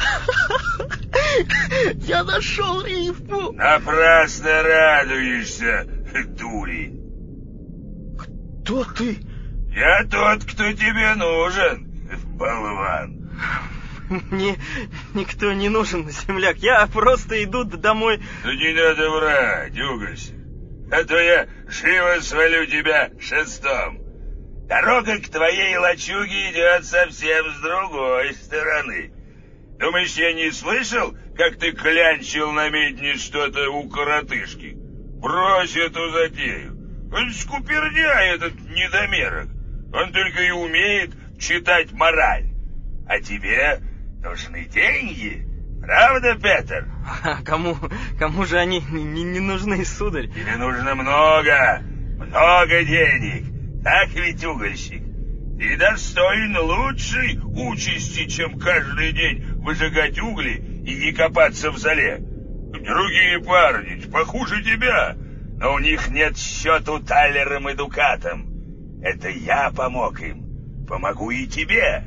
Я 2.04 2.24
нашел 2.24 2.84
рифму. 2.84 3.52
Напрасно 3.52 4.62
радуешься, 4.62 5.86
дури. 6.36 6.92
Кто 8.18 8.84
ты? 8.84 9.18
Я 9.72 10.04
тот, 10.04 10.44
кто 10.44 10.72
тебе 10.72 11.14
нужен, 11.14 11.86
болван. 12.36 13.30
Мне 14.30 14.56
никто 15.14 15.52
не 15.52 15.68
нужен, 15.68 16.10
земляк. 16.10 16.56
Я 16.58 16.86
просто 16.88 17.42
иду 17.44 17.62
домой. 17.62 18.20
Да 18.42 18.52
не 18.52 18.74
надо 18.74 19.10
врать, 19.10 19.80
уголься. 19.80 20.32
А 20.90 21.04
то 21.04 21.18
я 21.18 21.46
живо 21.68 22.20
свалю 22.20 22.66
тебя 22.66 23.10
шестом. 23.20 24.11
Дорога 24.68 25.18
к 25.18 25.28
твоей 25.28 25.76
лачуге 25.76 26.50
идет 26.50 26.84
совсем 26.84 27.50
с 27.50 27.60
другой 27.60 28.34
стороны. 28.34 29.12
Думаешь, 29.78 30.14
я 30.14 30.32
не 30.32 30.50
слышал, 30.50 31.14
как 31.36 31.58
ты 31.58 31.72
клянчил 31.72 32.52
на 32.52 32.68
медне 32.70 33.16
что-то 33.16 33.68
у 33.70 33.88
коротышки? 33.88 34.74
Брось 34.74 35.76
эту 35.76 36.10
затею. 36.10 36.78
Он 37.12 37.30
скупердя, 37.32 38.22
этот 38.22 38.54
недомерок. 38.54 39.48
Он 39.92 40.12
только 40.12 40.42
и 40.42 40.50
умеет 40.50 41.10
читать 41.38 41.92
мораль. 41.92 42.46
А 43.06 43.20
тебе 43.20 43.80
нужны 44.22 44.64
деньги, 44.66 45.46
правда, 45.80 46.34
Петер? 46.36 46.86
А 47.24 47.42
кому, 47.42 47.76
кому 48.18 48.46
же 48.46 48.58
они 48.58 48.80
не, 48.80 49.22
не 49.24 49.40
нужны, 49.40 49.84
сударь? 49.84 50.28
Тебе 50.28 50.56
нужно 50.56 50.94
много, 50.94 51.82
много 52.16 52.84
денег. 52.84 53.51
Так 53.82 54.10
ведь, 54.14 54.44
угольщик? 54.44 55.02
Ты 55.58 55.76
достоин 55.76 56.56
лучшей 56.56 57.38
участи, 57.44 58.26
чем 58.26 58.58
каждый 58.58 59.12
день 59.12 59.44
выжигать 59.56 60.18
угли 60.20 60.54
и 60.84 61.06
не 61.06 61.12
копаться 61.12 61.70
в 61.70 61.78
зале. 61.78 62.18
Другие 62.18 63.40
парни 63.40 64.00
похуже 64.10 64.62
тебя, 64.62 65.16
но 65.58 65.74
у 65.74 65.78
них 65.78 66.08
нет 66.08 66.36
счету 66.36 67.00
талером 67.00 67.68
и 67.68 67.74
дукатом. 67.74 69.00
Это 69.02 69.28
я 69.28 69.70
помог 69.70 70.20
им. 70.20 70.86
Помогу 70.88 71.30
и 71.30 71.46
тебе. 71.46 72.04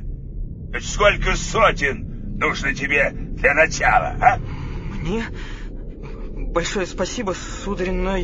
Сколько 0.80 1.34
сотен 1.36 2.36
нужно 2.38 2.74
тебе 2.74 3.10
для 3.10 3.54
начала, 3.54 4.16
а? 4.20 4.38
Мне? 4.38 5.24
Большое 6.56 6.86
спасибо, 6.86 7.34
сударь, 7.34 7.90
но 7.90 8.16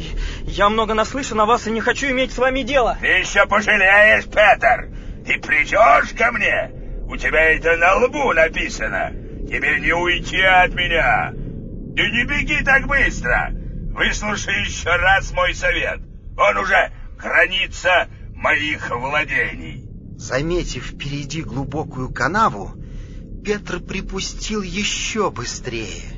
я 0.46 0.70
много 0.70 0.94
наслышан 0.94 1.38
о 1.42 1.44
вас 1.44 1.66
и 1.66 1.70
не 1.70 1.82
хочу 1.82 2.06
иметь 2.12 2.32
с 2.32 2.38
вами 2.38 2.62
дело. 2.62 2.96
Ты 2.98 3.08
еще 3.08 3.44
пожалеешь, 3.44 4.24
Петр. 4.24 4.88
Ты 5.26 5.38
придешь 5.38 6.16
ко 6.16 6.32
мне? 6.32 6.70
У 7.10 7.16
тебя 7.18 7.52
это 7.52 7.76
на 7.76 7.96
лбу 7.96 8.32
написано. 8.32 9.12
Тебе 9.46 9.80
не 9.80 9.92
уйти 9.92 10.40
от 10.40 10.72
меня. 10.72 11.32
Ты 11.94 12.10
не 12.10 12.24
беги 12.24 12.64
так 12.64 12.86
быстро. 12.86 13.50
Выслушай 13.52 14.62
еще 14.62 14.96
раз 14.96 15.30
мой 15.32 15.54
совет. 15.54 16.00
Он 16.38 16.56
уже 16.56 16.90
граница 17.18 18.08
моих 18.34 18.90
владений. 18.92 19.86
Заметив 20.16 20.86
впереди 20.86 21.42
глубокую 21.42 22.08
канаву, 22.10 22.70
Петр 23.44 23.80
припустил 23.80 24.62
еще 24.62 25.30
быстрее. 25.30 26.11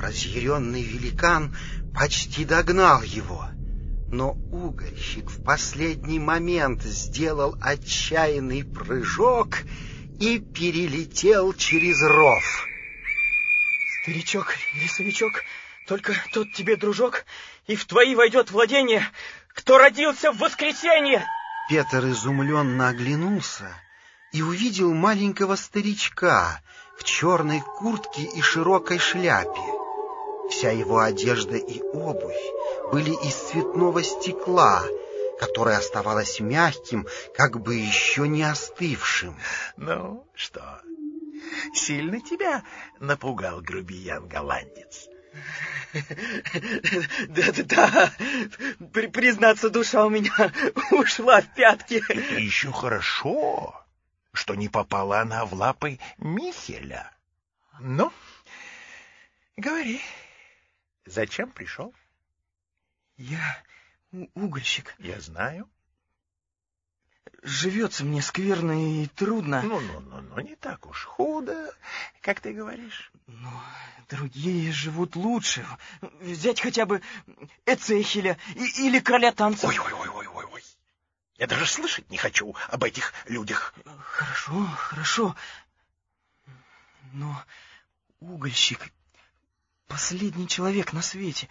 Разъяренный 0.00 0.82
великан 0.82 1.56
почти 1.92 2.44
догнал 2.44 3.02
его, 3.02 3.46
но 4.12 4.30
угольщик 4.52 5.28
в 5.28 5.42
последний 5.42 6.20
момент 6.20 6.82
сделал 6.84 7.56
отчаянный 7.60 8.62
прыжок 8.62 9.58
и 10.20 10.38
перелетел 10.38 11.52
через 11.52 12.00
ров. 12.00 12.44
Старичок, 14.02 14.54
лесовичок, 14.80 15.42
только 15.88 16.14
тот 16.32 16.52
тебе, 16.52 16.76
дружок, 16.76 17.24
и 17.66 17.74
в 17.74 17.84
твои 17.84 18.14
войдет 18.14 18.52
владение, 18.52 19.04
кто 19.48 19.78
родился 19.78 20.30
в 20.30 20.38
воскресенье. 20.38 21.26
Петр 21.68 22.06
изумленно 22.06 22.90
оглянулся 22.90 23.74
и 24.32 24.42
увидел 24.42 24.94
маленького 24.94 25.56
старичка 25.56 26.62
в 26.96 27.02
черной 27.02 27.60
куртке 27.60 28.22
и 28.22 28.40
широкой 28.40 29.00
шляпе. 29.00 29.87
Вся 30.50 30.70
его 30.70 31.00
одежда 31.00 31.56
и 31.56 31.80
обувь 31.80 32.34
были 32.90 33.10
из 33.10 33.34
цветного 33.34 34.02
стекла, 34.02 34.82
которое 35.38 35.76
оставалось 35.76 36.40
мягким, 36.40 37.06
как 37.36 37.60
бы 37.60 37.76
еще 37.76 38.26
не 38.26 38.42
остывшим.— 38.42 39.36
Ну, 39.76 40.26
что, 40.34 40.80
сильно 41.74 42.20
тебя 42.20 42.64
напугал 42.98 43.60
грубиян-голландец? 43.60 45.08
Да-да-да, 47.28 48.12
признаться, 49.12 49.70
душа 49.70 50.04
у 50.04 50.10
меня 50.10 50.52
ушла 50.90 51.40
в 51.40 51.54
пятки. 51.54 52.02
Это 52.08 52.34
еще 52.34 52.72
хорошо, 52.72 53.86
что 54.32 54.54
не 54.54 54.68
попала 54.68 55.20
она 55.20 55.44
в 55.44 55.54
лапы 55.54 55.98
Михеля. 56.18 57.10
Ну, 57.80 58.12
говори, 59.56 60.00
зачем 61.08 61.50
пришел? 61.50 61.94
Я 63.16 63.62
угольщик. 64.34 64.94
Я 64.98 65.20
знаю. 65.20 65.68
живется 67.42 68.04
мне 68.04 68.22
скверно 68.22 69.02
и 69.02 69.06
трудно. 69.06 69.62
Ну-ну-ну, 69.62 70.40
не 70.40 70.56
так 70.56 70.86
уж 70.86 71.04
худо, 71.04 71.74
как 72.20 72.40
ты 72.40 72.52
говоришь. 72.52 73.12
Но 73.26 73.52
другие 74.08 74.72
живут 74.72 75.16
лучше. 75.16 75.66
Взять 76.20 76.60
хотя 76.60 76.86
бы 76.86 77.02
Эцехеля 77.66 78.38
или 78.54 79.00
короля 79.00 79.32
танцев. 79.32 79.68
Ой-ой-ой-ой-ой. 79.68 80.64
Я 81.36 81.46
даже 81.46 81.66
слышать 81.66 82.10
не 82.10 82.16
хочу 82.16 82.54
об 82.68 82.82
этих 82.84 83.12
людях. 83.26 83.74
Хорошо, 84.00 84.64
хорошо. 84.76 85.36
Но 87.12 87.42
угольщик— 88.20 88.92
последний 89.88 90.46
человек 90.46 90.92
на 90.92 91.02
свете. 91.02 91.48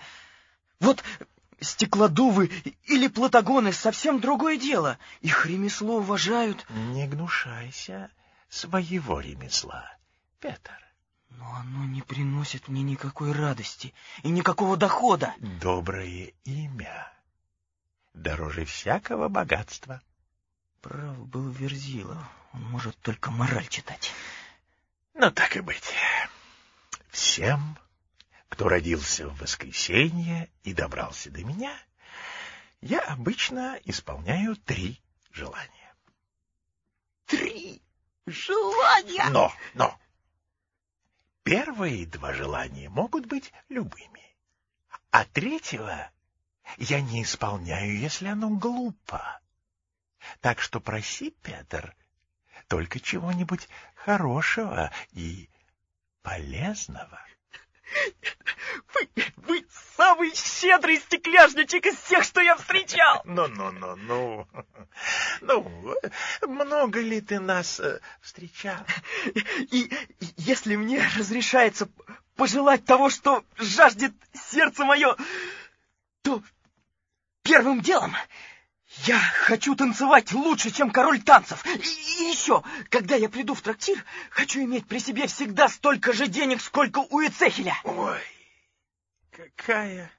Вот 0.79 1.03
стеклодувы 1.59 2.51
или 2.85 3.07
платагоны— 3.07 3.73
совсем 3.73 4.19
другое 4.19 4.57
дело. 4.57 4.97
Их 5.21 5.45
ремесло 5.45 5.97
уважают. 5.97 6.65
Не 6.69 7.07
гнушайся 7.07 8.11
своего 8.49 9.19
ремесла, 9.19 9.91
Петр. 10.39 10.77
Но 11.29 11.53
оно 11.55 11.85
не 11.85 12.01
приносит 12.01 12.67
мне 12.67 12.83
никакой 12.83 13.33
радости 13.33 13.93
и 14.23 14.29
никакого 14.29 14.77
дохода. 14.77 15.33
Доброе 15.39 16.33
имя 16.45 17.11
дороже 18.13 18.65
всякого 18.65 19.27
богатства. 19.27 20.01
Прав 20.81 21.17
был 21.27 21.49
Верзилов. 21.49 22.17
Он 22.53 22.63
может 22.63 22.97
только 22.99 23.31
мораль 23.31 23.67
читать. 23.67 24.11
Ну, 25.13 25.31
так 25.31 25.55
и 25.57 25.61
быть. 25.61 25.93
Всем, 27.09 27.77
кто 28.49 28.69
родился 28.69 29.27
в 29.27 29.39
воскресенье 29.39 30.49
и 30.63 30.73
добрался 30.73 31.29
до 31.29 31.43
меня, 31.43 31.77
я 32.81 32.99
обычно 33.01 33.79
исполняю 33.85 34.55
три 34.55 35.01
желания. 35.31 35.95
Три 37.25 37.81
желания? 38.25 39.29
Но, 39.29 39.51
но, 39.73 39.99
первые 41.43 42.05
два 42.05 42.33
желания 42.33 42.89
могут 42.89 43.25
быть 43.25 43.51
любыми, 43.69 44.35
а 45.11 45.25
третьего 45.25 46.09
я 46.77 47.01
не 47.01 47.23
исполняю, 47.23 47.97
если 47.97 48.27
оно 48.27 48.49
глупо. 48.49 49.41
Так 50.41 50.61
что 50.61 50.79
проси, 50.79 51.31
Петр, 51.41 51.95
только 52.67 52.99
чего-нибудь 52.99 53.67
хорошего 53.95 54.91
и 55.11 55.49
полезного. 56.21 57.26
Вы, 58.93 59.09
вы 59.37 59.65
самый 59.95 60.33
щедрый 60.35 60.97
стекляшничек 60.97 61.85
из 61.85 61.95
всех, 61.97 62.23
что 62.23 62.41
я 62.41 62.55
встречал. 62.55 63.21
Ну-ну-ну-ну. 63.25 64.47
Ну, 65.41 65.95
много 66.47 67.01
ли 67.01 67.21
ты 67.21 67.39
нас 67.39 67.79
э, 67.79 67.99
встречал? 68.21 68.79
И, 69.71 69.81
и 70.19 70.33
если 70.37 70.75
мне 70.75 71.07
разрешается 71.17 71.89
пожелать 72.35 72.85
того, 72.85 73.09
что 73.09 73.43
жаждет 73.57 74.13
сердце 74.33 74.85
мое, 74.85 75.15
то 76.23 76.41
первым 77.43 77.81
делом 77.81 78.15
я 79.05 79.19
хочу 79.19 79.75
танцевать 79.75 80.31
лучше, 80.33 80.71
чем 80.71 80.91
король 80.91 81.21
танцев. 81.21 81.65
И, 81.65 81.77
и 81.77 82.29
еще, 82.29 82.63
когда 82.89 83.15
я 83.15 83.29
приду 83.29 83.53
в 83.53 83.61
трактир, 83.61 84.03
хочу 84.29 84.61
иметь 84.61 84.87
при 84.87 84.99
себе 84.99 85.27
всегда 85.27 85.69
столько 85.69 86.13
же 86.13 86.27
денег, 86.27 86.61
сколько 86.61 86.99
у 86.99 87.21
Эцехеля. 87.21 87.75
Ой, 87.83 88.21
какая 89.31 90.11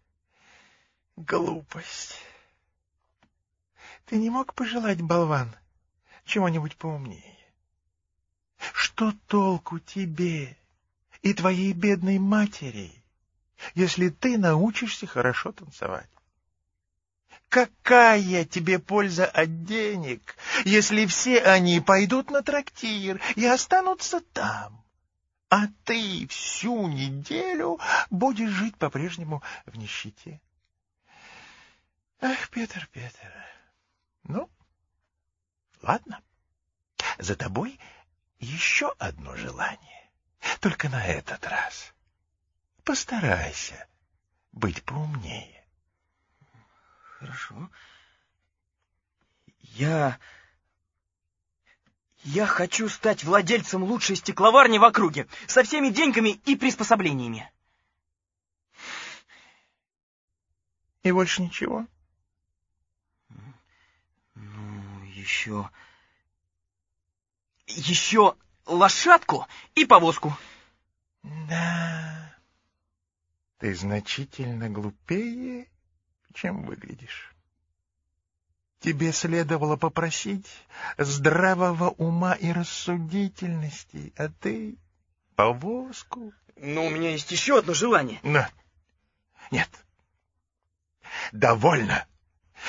глупость. 1.17 2.21
Ты 4.07 4.17
не 4.17 4.31
мог 4.31 4.55
пожелать, 4.55 5.03
болван, 5.03 5.55
чего-нибудь 6.25 6.77
поумнее? 6.77 7.37
Что 8.73 9.13
толку 9.27 9.79
тебе 9.79 10.57
и 11.23 11.35
твоей 11.35 11.73
бедной 11.73 12.19
матери, 12.19 12.93
если 13.75 14.09
ты 14.09 14.39
научишься 14.39 15.07
хорошо 15.07 15.53
танцевать? 15.53 16.09
Какая 17.49 18.45
тебе 18.45 18.79
польза 18.79 19.25
от 19.25 19.65
денег, 19.65 20.37
если 20.65 21.07
все 21.07 21.43
они 21.43 21.81
пойдут 21.81 22.31
на 22.31 22.43
трактир 22.43 23.23
и 23.37 23.47
останутся 23.47 24.21
там, 24.21 24.85
а 25.49 25.69
ты 25.85 26.27
всю 26.29 26.89
неделю 26.89 27.79
будешь 28.11 28.51
жить 28.51 28.77
по-прежнему 28.77 29.43
в 29.65 29.77
нищете? 29.77 30.43
Ах, 32.21 32.51
Петр, 32.51 32.87
Петр, 32.93 33.33
ну, 34.25 34.51
ладно, 35.81 36.21
за 37.17 37.35
тобой 37.35 37.81
еще 38.41 38.93
одно 38.99 39.37
желание, 39.37 40.11
только 40.61 40.91
на 40.91 41.03
этот 41.03 41.47
раз 41.47 41.95
постарайся 42.85 43.87
быть 44.53 44.83
поумнее. 44.85 45.58
Хорошо. 47.19 47.69
Я... 49.59 50.19
Я 52.25 52.47
хочу 52.47 52.89
стать 52.89 53.25
владельцем 53.25 53.83
лучшей 53.83 54.17
стекловарни 54.17 54.79
в 54.79 54.85
округе, 54.85 55.27
со 55.47 55.63
всеми 55.63 55.89
деньгами 55.89 56.41
и 56.47 56.57
приспособлениями. 56.57 57.51
И 61.03 61.11
больше 61.11 61.43
ничего? 61.43 61.87
Ну, 64.35 65.03
еще... 65.05 65.71
Еще 67.67 68.37
лошадку 68.67 69.47
и 69.75 69.85
повозку. 69.85 70.37
Да, 71.23 72.37
ты 73.59 73.75
значительно 73.75 74.71
глупее 74.71 75.69
чем 76.41 76.63
выглядишь. 76.63 77.35
Тебе 78.81 79.13
следовало 79.13 79.77
попросить 79.77 80.47
здравого 80.97 81.91
ума 81.91 82.35
и 82.35 82.53
рассудительности, 82.53 84.13
а 84.17 84.29
ты— 84.29 84.77
повозку. 85.37 86.33
Но 86.57 86.87
у 86.87 86.91
меня 86.91 87.11
есть 87.11 87.31
еще 87.33 87.59
одно 87.59 87.75
желание. 87.75 88.21
На. 88.23 88.49
Нет. 89.51 89.69
Довольно. 91.33 92.07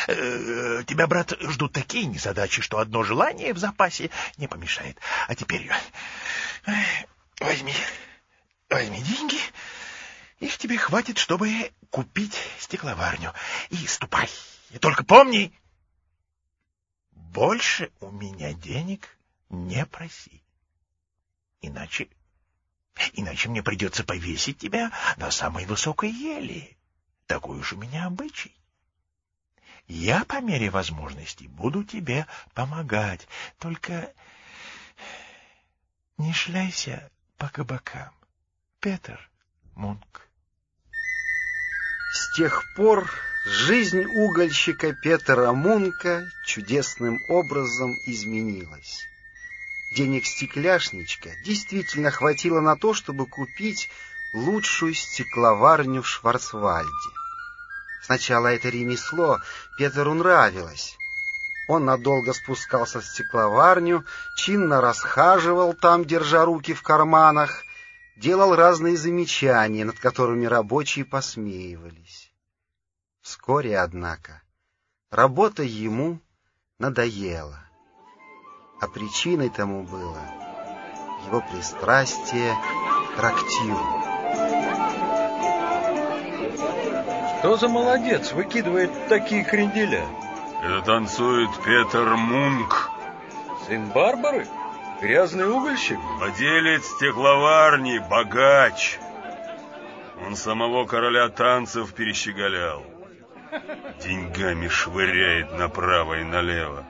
Э, 0.07 0.83
тебя, 0.87 1.05
брат, 1.05 1.33
ждут 1.39 1.73
такие 1.73 2.05
незадачи, 2.05 2.61
что 2.61 2.79
одно 2.79 3.03
желание 3.03 3.53
в 3.53 3.59
запасе 3.59 4.09
не 4.37 4.47
помешает. 4.47 4.97
А 5.27 5.35
теперь 5.35 5.69
э, 6.65 6.71
возьми, 7.39 7.73
возьми 8.69 9.01
деньги 9.03 9.39
их 10.39 10.57
тебе 10.57 10.77
хватит, 10.77 11.17
чтобы 11.17 11.71
купить 11.89 12.37
стекловарню. 12.59 13.33
И 13.69 13.75
ступай. 13.87 14.29
И 14.71 14.77
только 14.77 15.03
помни, 15.03 15.53
больше 17.11 17.91
у 17.99 18.11
меня 18.11 18.53
денег 18.53 19.17
не 19.49 19.85
проси. 19.85 20.43
Иначе... 21.61 22.09
Иначе 23.13 23.47
мне 23.47 23.63
придется 23.63 24.03
повесить 24.03 24.57
тебя 24.57 24.91
на 25.15 25.31
самой 25.31 25.65
высокой 25.65 26.11
ели. 26.11 26.77
Такой 27.27 27.59
уж 27.59 27.73
у 27.73 27.77
меня 27.77 28.05
обычай. 28.05 28.53
Я 29.87 30.25
по 30.25 30.41
мере 30.41 30.69
возможности 30.69 31.45
буду 31.45 31.83
тебе 31.83 32.27
помогать. 32.53 33.27
Только 33.57 34.13
не 36.17 36.33
шляйся 36.33 37.09
по 37.37 37.47
кабакам, 37.47 38.13
Петер 38.81 39.29
Мунк. 39.75 40.28
С 42.29 42.35
тех 42.35 42.63
пор 42.75 43.09
жизнь 43.43 44.05
угольщика 44.05 44.93
Петра 44.93 45.51
Мунка 45.51 46.29
чудесным 46.45 47.19
образом 47.27 47.95
изменилась. 48.05 49.07
Денег 49.95 50.27
стекляшничка 50.27 51.31
действительно 51.43 52.11
хватило 52.11 52.59
на 52.59 52.75
то, 52.75 52.93
чтобы 52.93 53.25
купить 53.25 53.89
лучшую 54.35 54.93
стекловарню 54.93 56.03
в 56.03 56.07
Шварцвальде. 56.07 57.09
Сначала 58.03 58.47
это 58.47 58.69
ремесло 58.69 59.39
Петру 59.79 60.13
нравилось. 60.13 60.97
Он 61.67 61.85
надолго 61.85 62.33
спускался 62.33 63.01
в 63.01 63.05
стекловарню, 63.05 64.05
чинно 64.35 64.81
расхаживал 64.81 65.73
там, 65.73 66.05
держа 66.05 66.45
руки 66.45 66.75
в 66.75 66.83
карманах, 66.83 67.63
делал 68.19 68.53
разные 68.53 68.97
замечания, 68.97 69.85
над 69.85 69.97
которыми 69.97 70.45
рабочие 70.45 71.05
посмеивались. 71.05 72.33
Вскоре, 73.21 73.79
однако, 73.79 74.41
работа 75.09 75.63
ему 75.63 76.19
надоела, 76.79 77.63
а 78.81 78.87
причиной 78.87 79.49
тому 79.49 79.83
было 79.83 80.19
его 81.27 81.41
пристрастие 81.49 82.55
к 83.13 83.15
трактиру. 83.15 83.79
Что 87.39 87.55
за 87.55 87.69
молодец 87.69 88.33
выкидывает 88.33 88.91
такие 89.07 89.45
кренделя? 89.45 90.05
Это 90.61 90.81
танцует 90.81 91.49
Петер 91.63 92.17
Мунк. 92.17 92.89
Сын 93.65 93.89
Барбары? 93.91 94.45
Грязный 95.01 95.49
угольщик? 95.49 95.97
Владелец 96.17 96.85
стекловарни, 96.85 97.99
богач. 97.99 98.99
Он 100.25 100.35
самого 100.35 100.85
короля 100.85 101.29
танцев 101.29 101.93
перещеголял. 101.93 102.83
Деньгами 104.03 104.67
швыряет 104.67 105.57
направо 105.57 106.19
и 106.19 106.23
налево. 106.23 106.85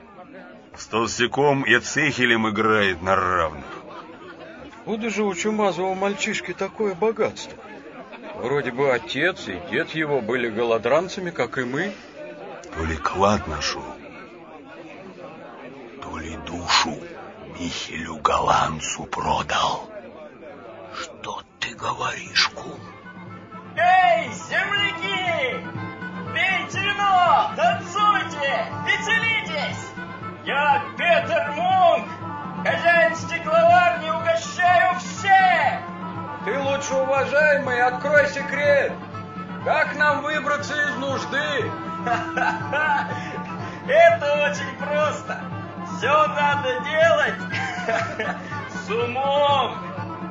С 0.76 0.88
толстяком 0.88 1.64
и 1.64 1.80
цехелем 1.80 2.50
играет 2.50 3.02
на 3.02 3.16
равных. 3.16 3.66
Откуда 4.80 5.10
же 5.10 5.24
у 5.24 5.36
чумазого 5.36 5.94
мальчишки 5.94 6.54
такое 6.54 6.96
богатство? 6.96 7.58
Вроде 8.36 8.72
бы 8.72 8.92
отец 8.92 9.48
и 9.48 9.60
дед 9.70 9.92
его 9.92 10.22
были 10.22 10.50
голодранцами, 10.50 11.30
как 11.30 11.60
и 11.60 11.64
мы. 11.64 11.94
То 12.76 12.86
ли 12.86 12.96
клад 12.96 13.48
нашел, 13.48 13.84
то 16.02 16.18
ли 16.18 16.36
душу 16.48 16.98
Михелю 17.60 18.16
Голландцу 18.20 19.04
продал. 19.04 19.90
Что 20.94 21.42
ты 21.60 21.76
говоришь, 21.76 22.48
кум? 22.56 22.80
Эй, 23.76 24.32
земляки! 24.32 25.60
Пейте 26.34 26.80
вино, 26.80 27.52
танцуйте, 27.58 28.66
веселитесь! 28.86 29.92
Я 30.46 30.86
Петер 30.98 31.52
Мунк, 31.52 32.08
хозяин 32.66 33.14
стекловарни, 33.18 34.10
угощаю 34.10 34.98
всех! 35.00 35.82
Ты 36.46 36.58
лучше, 36.60 36.94
уважаемый, 36.94 37.82
открой 37.82 38.26
секрет. 38.30 38.94
Как 39.66 39.98
нам 39.98 40.22
выбраться 40.22 40.76
из 40.76 40.96
нужды? 40.96 41.70
Это 43.86 44.50
очень 44.50 44.78
просто. 44.78 45.59
Все 46.00 46.28
надо 46.28 46.80
делать 46.80 47.36
с 48.72 48.90
умом. 48.90 49.78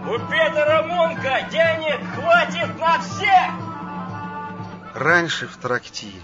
У 0.08 0.18
Петера 0.30 0.82
Мунка 0.84 1.46
денег 1.50 2.00
хватит 2.14 2.78
на 2.78 2.98
всех. 3.00 3.52
Раньше 4.94 5.46
в 5.46 5.58
трактире 5.58 6.22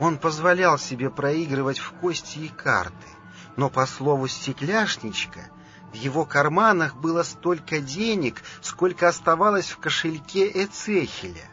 он 0.00 0.18
позволял 0.18 0.78
себе 0.78 1.10
проигрывать 1.10 1.78
в 1.78 1.92
кости 1.92 2.40
и 2.40 2.48
карты, 2.48 3.06
но, 3.54 3.70
по 3.70 3.86
слову 3.86 4.26
стекляшничка, 4.26 5.48
в 5.92 5.94
его 5.94 6.24
карманах 6.24 6.96
было 6.96 7.22
столько 7.22 7.78
денег, 7.78 8.42
сколько 8.62 9.06
оставалось 9.06 9.70
в 9.70 9.78
кошельке 9.78 10.50
Эцехеля. 10.64 11.48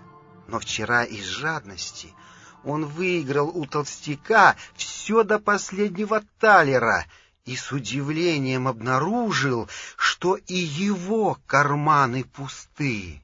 Но 0.47 0.57
вчера 0.57 1.03
из 1.03 1.25
жадности 1.25 2.15
он 2.63 2.85
выиграл 2.85 3.49
у 3.49 3.65
толстяка 3.65 4.55
все 4.75 5.23
до 5.23 5.39
последнего 5.39 6.23
талера 6.39 7.05
и 7.45 7.55
с 7.55 7.71
удивлением 7.71 8.67
обнаружил, 8.67 9.69
что 9.97 10.35
и 10.35 10.55
его 10.55 11.37
карманы 11.45 12.23
пусты. 12.23 13.21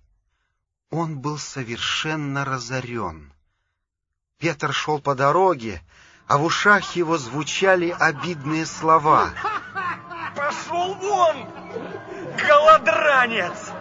Он 0.91 1.19
был 1.19 1.37
совершенно 1.37 2.43
разорен. 2.43 3.31
Петр 4.39 4.73
шел 4.73 4.99
по 4.99 5.15
дороге, 5.15 5.81
а 6.27 6.37
в 6.37 6.43
ушах 6.43 6.95
его 6.95 7.17
звучали 7.17 7.95
обидные 7.97 8.65
слова. 8.65 9.29
Пошел 10.35 10.95
вон, 10.95 11.47
голодранец! 12.45 13.71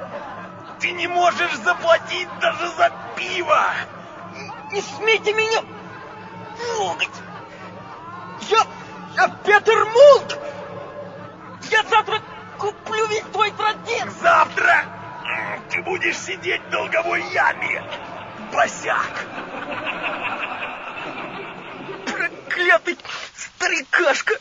Ты 0.80 0.92
не 0.92 1.08
можешь 1.08 1.56
заплатить 1.58 2.28
даже 2.40 2.68
за 2.76 2.92
пиво! 3.16 3.74
Не 4.70 4.82
смейте 4.82 5.32
меня 5.32 5.64
трогать! 6.58 7.22
Я, 8.40 8.66
я 9.14 9.28
Петер 9.28 9.84
Мунк! 9.86 10.38
Я 11.70 11.82
завтра 11.84 12.20
куплю 12.58 13.06
весь 13.06 13.24
твой 13.32 13.50
тротил! 13.52 14.10
Завтра 14.20 14.84
ты 15.70 15.82
будешь 15.82 16.18
сидеть 16.18 16.62
в 16.62 16.70
долговой 16.70 17.22
яме, 17.32 17.82
босяк! 18.52 19.26
Проклятый 22.06 22.98
старикашка! 23.34 24.38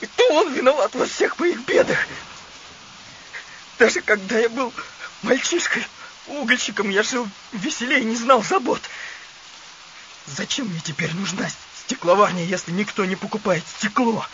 Это 0.00 0.32
он 0.32 0.52
виноват 0.54 0.94
во 0.94 1.04
всех 1.04 1.38
моих 1.38 1.60
бедах. 1.66 1.98
Даже 3.78 4.00
когда 4.00 4.38
я 4.38 4.48
был 4.48 4.72
мальчишкой, 5.22 5.84
угольщиком, 6.30 6.90
я 6.90 7.02
жил 7.02 7.28
веселее, 7.52 8.04
не 8.04 8.16
знал 8.16 8.42
забот. 8.42 8.80
Зачем 10.26 10.66
мне 10.66 10.80
теперь 10.84 11.12
нужна 11.14 11.48
стекловарня, 11.84 12.44
если 12.44 12.72
никто 12.72 13.04
не 13.04 13.16
покупает 13.16 13.64
стекло? 13.66 14.24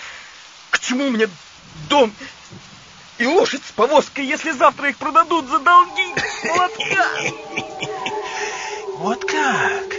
К 0.70 0.78
чему 0.78 1.10
мне 1.10 1.28
дом 1.88 2.12
и 3.18 3.26
лошадь 3.26 3.62
с 3.66 3.72
повозкой, 3.72 4.26
если 4.26 4.50
завтра 4.50 4.90
их 4.90 4.98
продадут 4.98 5.48
за 5.48 5.58
долги 5.58 6.14
молотка? 6.44 7.08
Вот 8.98 9.24
как? 9.24 9.94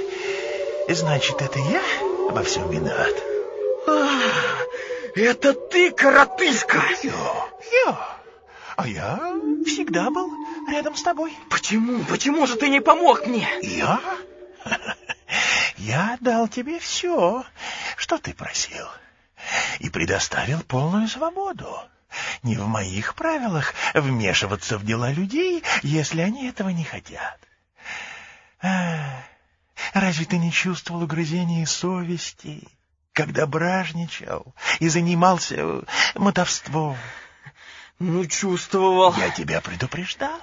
Значит, 0.90 1.42
это 1.42 1.60
я 1.60 1.82
во 2.30 2.44
всем 2.44 2.70
виноват? 2.70 3.14
А, 3.88 4.20
это 5.16 5.54
ты, 5.54 5.92
коротышка! 5.92 6.82
Я, 7.04 7.50
я. 7.86 8.18
А 8.76 8.88
я 8.88 9.34
всегда 9.66 10.10
был 10.12 10.30
рядом 10.68 10.96
с 10.96 11.02
тобой. 11.02 11.34
Почему? 11.50 12.04
Почему 12.06 12.46
же 12.46 12.56
ты 12.58 12.70
не 12.70 12.82
помог 12.82 13.26
мне? 13.26 13.48
Я? 13.62 14.00
Я 15.78 16.18
дал 16.20 16.48
тебе 16.48 16.80
все, 16.80 17.46
что 17.96 18.18
ты 18.18 18.34
просил, 18.34 18.88
и 19.80 19.90
предоставил 19.90 20.62
полную 20.62 21.08
свободу. 21.08 21.80
Не 22.44 22.58
в 22.58 22.68
моих 22.68 23.16
правилах 23.16 23.74
вмешиваться 23.94 24.78
в 24.78 24.86
дела 24.86 25.12
людей, 25.12 25.64
если 25.84 26.22
они 26.22 26.48
этого 26.48 26.70
не 26.70 26.84
хотят. 26.84 27.40
А, 28.62 29.24
разве 29.94 30.26
ты 30.26 30.38
не 30.38 30.52
чувствовал 30.52 31.04
угрызения 31.04 31.66
совести, 31.66 32.68
когда 33.14 33.46
бражничал 33.46 34.56
и 34.80 34.90
занимался 34.90 35.84
мотовством? 36.16 36.98
Ну, 38.00 38.26
чувствовал. 38.26 39.14
Я 39.16 39.30
тебя 39.30 39.62
предупреждал. 39.62 40.40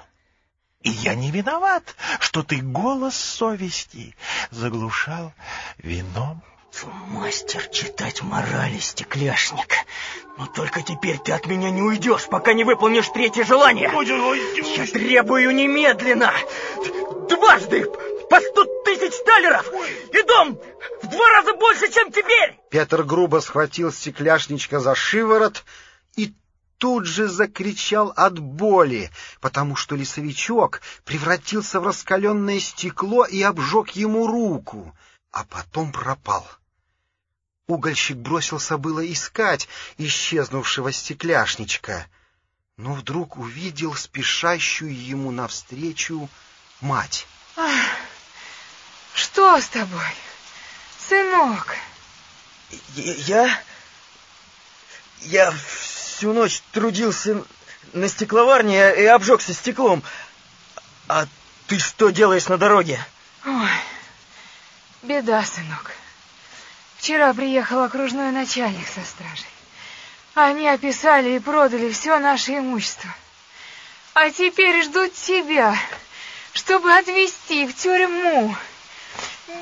И 0.84 0.90
я 0.90 1.14
не 1.14 1.30
виноват, 1.30 1.96
что 2.20 2.42
ты 2.42 2.60
голос 2.60 3.16
совести 3.16 4.14
заглушал 4.50 5.32
вином. 5.78 6.42
Мастер 7.08 7.66
читать 7.68 8.22
морали, 8.22 8.78
стекляшник. 8.78 9.76
Но 10.36 10.46
только 10.46 10.82
теперь 10.82 11.18
ты 11.18 11.32
от 11.32 11.46
меня 11.46 11.70
не 11.70 11.80
уйдешь, 11.80 12.26
пока 12.26 12.52
не 12.52 12.64
выполнишь 12.64 13.08
третье 13.08 13.44
желание. 13.44 13.90
Я 14.76 14.86
требую 14.86 15.54
немедленно. 15.54 16.32
Дважды 17.30 17.86
по 18.28 18.40
сто 18.40 18.64
тысяч 18.84 19.14
талеров 19.24 19.66
и 20.12 20.22
дом 20.22 20.60
в 21.02 21.06
два 21.06 21.28
раза 21.30 21.54
больше, 21.54 21.90
чем 21.90 22.12
теперь. 22.12 22.58
Петр 22.70 23.04
грубо 23.04 23.40
схватил 23.40 23.90
стекляшничка 23.90 24.80
за 24.80 24.94
шиворот 24.94 25.64
и 26.16 26.34
тут 26.78 27.06
же 27.06 27.28
закричал 27.28 28.12
от 28.16 28.38
боли, 28.38 29.10
потому 29.40 29.76
что 29.76 29.96
лесовичок 29.96 30.82
превратился 31.04 31.80
в 31.80 31.84
раскаленное 31.84 32.60
стекло 32.60 33.24
и 33.24 33.42
обжег 33.42 33.90
ему 33.90 34.26
руку, 34.26 34.94
а 35.30 35.44
потом 35.44 35.92
пропал. 35.92 36.46
Угольщик 37.66 38.18
бросился 38.18 38.76
было 38.76 39.10
искать 39.10 39.68
исчезнувшего 39.96 40.92
стекляшничка, 40.92 42.06
но 42.76 42.92
вдруг 42.92 43.38
увидел 43.38 43.94
спешащую 43.94 44.94
ему 44.94 45.30
навстречу 45.30 46.28
мать. 46.80 47.26
Ах, 47.56 47.70
что 49.14 49.58
с 49.60 49.68
тобой, 49.68 50.14
сынок? 50.98 51.76
Я... 52.94 53.60
Я 55.22 55.54
всю 56.14 56.32
ночь 56.32 56.62
трудился 56.72 57.42
на 57.92 58.08
стекловарне 58.08 58.94
и 58.94 59.04
обжегся 59.04 59.52
стеклом. 59.52 60.02
А 61.08 61.26
ты 61.66 61.78
что 61.78 62.10
делаешь 62.10 62.46
на 62.46 62.56
дороге? 62.56 63.04
Ой, 63.44 63.68
беда, 65.02 65.44
сынок. 65.44 65.92
Вчера 66.98 67.34
приехал 67.34 67.82
окружной 67.82 68.30
начальник 68.30 68.86
со 68.86 69.04
стражей. 69.04 69.46
Они 70.34 70.68
описали 70.68 71.30
и 71.30 71.38
продали 71.40 71.90
все 71.90 72.18
наше 72.18 72.58
имущество. 72.58 73.10
А 74.14 74.30
теперь 74.30 74.84
ждут 74.84 75.12
тебя, 75.14 75.76
чтобы 76.52 76.92
отвезти 76.92 77.66
в 77.66 77.74
тюрьму. 77.76 78.56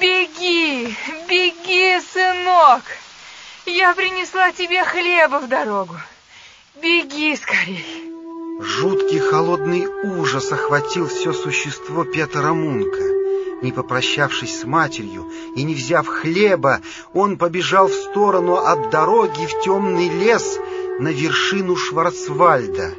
Беги, 0.01 0.95
беги, 1.29 2.01
сынок. 2.13 2.83
Я 3.65 3.95
принесла 3.95 4.53
тебе 4.53 4.85
хлеба 4.85 5.39
в 5.39 5.49
дорогу. 5.49 5.99
Беги 6.81 7.37
скорей. 7.37 8.11
Жуткий 8.61 9.19
холодный 9.19 9.87
ужас 9.87 10.51
охватил 10.53 11.07
все 11.07 11.35
существо 11.35 12.05
Петра 12.05 12.55
Мунка. 12.55 13.03
Не 13.61 13.73
попрощавшись 13.73 14.61
с 14.61 14.65
матерью 14.65 15.31
и 15.55 15.65
не 15.65 15.75
взяв 15.75 16.07
хлеба, 16.07 16.81
он 17.13 17.37
побежал 17.37 17.89
в 17.89 17.93
сторону 17.93 18.57
от 18.57 18.89
дороги 18.89 19.45
в 19.45 19.61
темный 19.63 20.09
лес 20.09 20.59
на 20.99 21.09
вершину 21.09 21.77
Шварцвальда. 21.77 22.95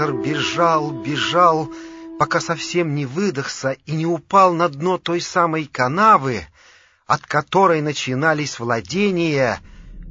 Петр 0.00 0.14
бежал, 0.14 0.92
бежал, 0.92 1.70
пока 2.18 2.40
совсем 2.40 2.94
не 2.94 3.04
выдохся 3.04 3.76
и 3.84 3.92
не 3.92 4.06
упал 4.06 4.54
на 4.54 4.70
дно 4.70 4.96
той 4.96 5.20
самой 5.20 5.66
канавы, 5.66 6.46
от 7.06 7.20
которой 7.26 7.82
начинались 7.82 8.58
владения 8.58 9.58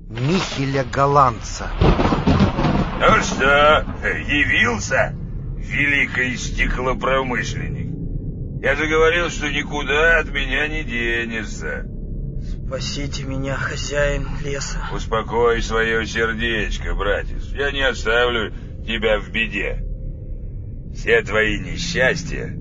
Михеля 0.07 0.83
Голландца. 0.83 1.71
Ну 1.81 3.23
что, 3.23 3.83
явился, 4.03 5.15
великий 5.57 6.37
стеклопромышленник? 6.37 8.61
Я 8.61 8.75
же 8.75 8.85
говорил, 8.85 9.31
что 9.31 9.49
никуда 9.49 10.19
от 10.19 10.29
меня 10.29 10.67
не 10.67 10.83
денешься. 10.83 11.87
Спасите 12.67 13.23
меня, 13.23 13.55
хозяин 13.55 14.27
леса. 14.43 14.87
Успокой 14.93 15.63
свое 15.63 16.05
сердечко, 16.05 16.93
братец. 16.93 17.45
Я 17.53 17.71
не 17.71 17.81
оставлю 17.81 18.53
тебя 18.85 19.19
в 19.19 19.29
беде. 19.31 19.83
Все 20.93 21.21
твои 21.21 21.59
несчастья 21.59 22.57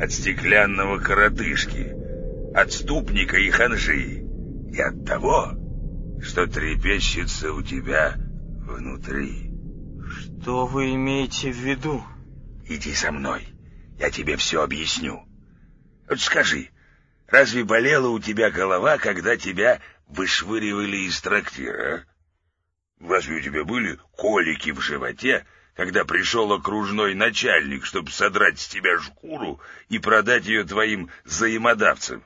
от 0.00 0.12
стеклянного 0.12 0.98
коротышки, 0.98 1.94
отступника 2.54 3.36
и 3.36 3.50
ханжи, 3.50 4.22
и 4.72 4.80
от 4.80 5.04
того, 5.04 5.52
что 6.22 6.46
трепещется 6.46 7.52
у 7.52 7.62
тебя 7.62 8.14
внутри. 8.16 9.50
Что 10.08 10.66
вы 10.66 10.94
имеете 10.94 11.50
в 11.50 11.56
виду? 11.56 12.02
Иди 12.68 12.94
со 12.94 13.12
мной, 13.12 13.46
я 13.98 14.10
тебе 14.10 14.36
все 14.36 14.62
объясню. 14.62 15.22
Вот 16.08 16.20
скажи, 16.20 16.70
разве 17.28 17.64
болела 17.64 18.08
у 18.08 18.18
тебя 18.18 18.50
голова, 18.50 18.98
когда 18.98 19.36
тебя 19.36 19.80
вышвыривали 20.08 21.08
из 21.08 21.20
трактира? 21.20 22.04
Разве 23.00 23.36
у 23.36 23.40
тебя 23.40 23.64
были 23.64 23.98
колики 24.16 24.70
в 24.70 24.80
животе, 24.80 25.44
когда 25.76 26.06
пришел 26.06 26.52
окружной 26.52 27.14
начальник, 27.14 27.84
чтобы 27.84 28.10
содрать 28.10 28.58
с 28.58 28.66
тебя 28.66 28.98
шкуру 28.98 29.60
и 29.90 29.98
продать 29.98 30.46
ее 30.46 30.64
твоим 30.64 31.10
взаимодавцам. 31.24 32.24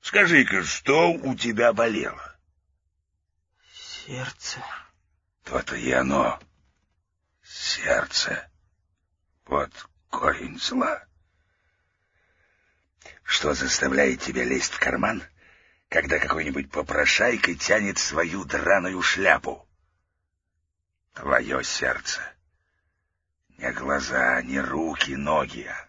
Скажи-ка, 0.00 0.62
что 0.62 1.10
у 1.10 1.34
тебя 1.34 1.72
болело? 1.72 2.36
Сердце. 3.74 4.64
То-то 5.42 5.74
и 5.74 5.90
оно. 5.90 6.38
Сердце. 7.42 8.48
Вот 9.46 9.72
корень 10.08 10.60
зла. 10.60 11.04
Что 13.24 13.52
заставляет 13.54 14.20
тебя 14.20 14.44
лезть 14.44 14.74
в 14.74 14.78
карман, 14.78 15.24
когда 15.88 16.20
какой-нибудь 16.20 16.70
попрошайка 16.70 17.52
тянет 17.56 17.98
свою 17.98 18.44
драную 18.44 19.02
шляпу? 19.02 19.68
Твое 21.14 21.64
сердце. 21.64 22.35
Не 23.58 23.72
глаза, 23.72 24.42
не 24.42 24.60
руки, 24.60 25.16
ноги, 25.16 25.62
а 25.62 25.88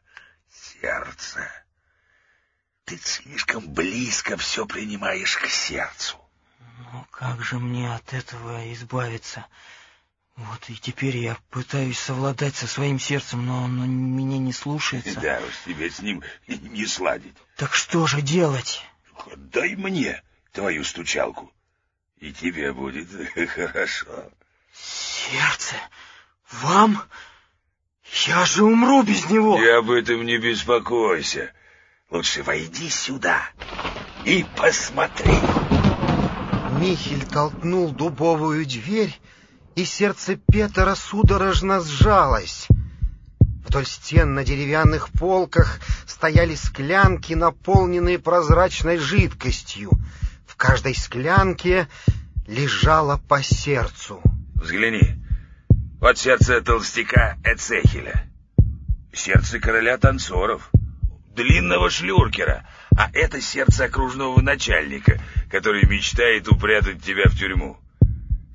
сердце. 0.50 1.52
Ты 2.86 2.98
слишком 2.98 3.68
близко 3.68 4.38
все 4.38 4.66
принимаешь 4.66 5.38
к 5.38 5.48
сердцу. 5.48 6.18
Ну 6.94 7.06
как 7.12 7.44
же 7.44 7.60
мне 7.60 7.94
от 7.94 8.14
этого 8.14 8.74
избавиться? 8.74 9.46
Вот 10.38 10.70
и 10.70 10.76
теперь 10.76 11.18
я 11.18 11.36
пытаюсь 11.50 12.00
совладать 12.00 12.56
со 12.56 12.68
своим 12.68 13.00
сердцем, 13.00 13.46
но 13.46 13.66
оно 13.66 13.86
меня 13.86 14.38
не 14.38 14.54
слушается. 14.54 15.20
Да 15.20 15.42
уж, 15.42 15.54
тебе 15.66 15.90
с 15.90 16.00
ним 16.00 16.24
не 16.48 16.86
сладить. 16.86 17.36
Так 17.58 17.74
что 17.74 18.06
же 18.06 18.22
делать? 18.22 18.86
Дай 19.36 19.76
мне 19.76 20.22
твою 20.52 20.84
стучалку, 20.84 21.52
и 22.20 22.32
тебе 22.32 22.72
будет 22.72 23.10
хорошо. 23.50 24.32
Сердце? 24.74 25.76
Вам? 26.52 27.04
Я 28.26 28.46
же 28.46 28.64
умру 28.64 29.04
без 29.04 29.30
него. 29.30 29.58
Ты 29.58 29.70
об 29.72 29.92
этом 29.92 30.26
не 30.26 30.38
беспокойся. 30.38 31.52
Лучше 32.10 32.42
войди 32.44 32.90
сюда 32.90 33.42
и 34.26 34.46
посмотри. 34.56 35.34
Михель 36.80 37.26
толкнул 37.26 37.92
дубовую 37.92 38.66
дверь, 38.66 39.18
и 39.76 39.84
сердце 39.84 40.36
Петра 40.36 40.96
судорожно 40.96 41.82
сжалось. 41.82 42.68
Вдоль 43.68 43.86
стен 43.86 44.34
на 44.34 44.46
деревянных 44.46 45.10
полках 45.10 45.80
стояли 46.06 46.56
склянки, 46.56 47.34
наполненные 47.34 48.20
прозрачной 48.20 48.98
жидкостью. 48.98 49.92
В 50.46 50.56
каждой 50.56 50.96
склянке 50.96 51.88
лежало 52.48 53.22
по 53.28 53.44
сердцу. 53.44 54.22
Взгляни. 54.56 55.27
Вот 56.00 56.18
сердце 56.18 56.62
толстяка 56.62 57.38
Эцехеля. 57.44 58.30
Сердце 59.12 59.60
короля 59.60 59.98
танцоров. 59.98 60.70
Длинного 61.36 61.90
шлюркера. 61.90 62.68
А 62.96 63.10
это 63.14 63.42
сердце 63.42 63.86
окружного 63.86 64.40
начальника, 64.42 65.20
который 65.50 65.88
мечтает 65.88 66.48
упрятать 66.48 67.04
тебя 67.04 67.30
в 67.30 67.36
тюрьму. 67.36 67.78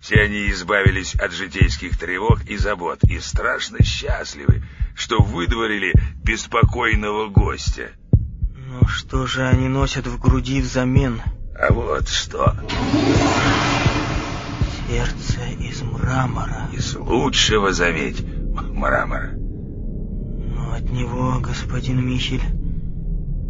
Все 0.01 0.21
они 0.23 0.51
избавились 0.51 1.15
от 1.17 1.33
житейских 1.33 1.99
тревог 1.99 2.45
и 2.45 2.57
забот 2.57 3.03
и 3.05 3.19
страшно 3.19 3.83
счастливы, 3.85 4.63
что 4.95 5.21
выдворили 5.21 5.93
беспокойного 6.25 7.29
гостя. 7.29 7.91
Ну 8.55 8.87
что 8.87 9.27
же 9.27 9.47
они 9.47 9.69
носят 9.69 10.07
в 10.07 10.19
груди 10.19 10.61
взамен? 10.61 11.21
А 11.59 11.73
вот 11.73 12.09
что. 12.09 12.57
Сердце 14.89 15.41
из 15.61 15.83
мрамора. 15.83 16.69
Из 16.73 16.95
лучшего, 16.97 17.73
заметь, 17.73 18.23
мрамора. 18.23 19.33
Но 19.33 20.75
от 20.75 20.91
него, 20.91 21.39
господин 21.41 22.05
Михель, 22.07 22.43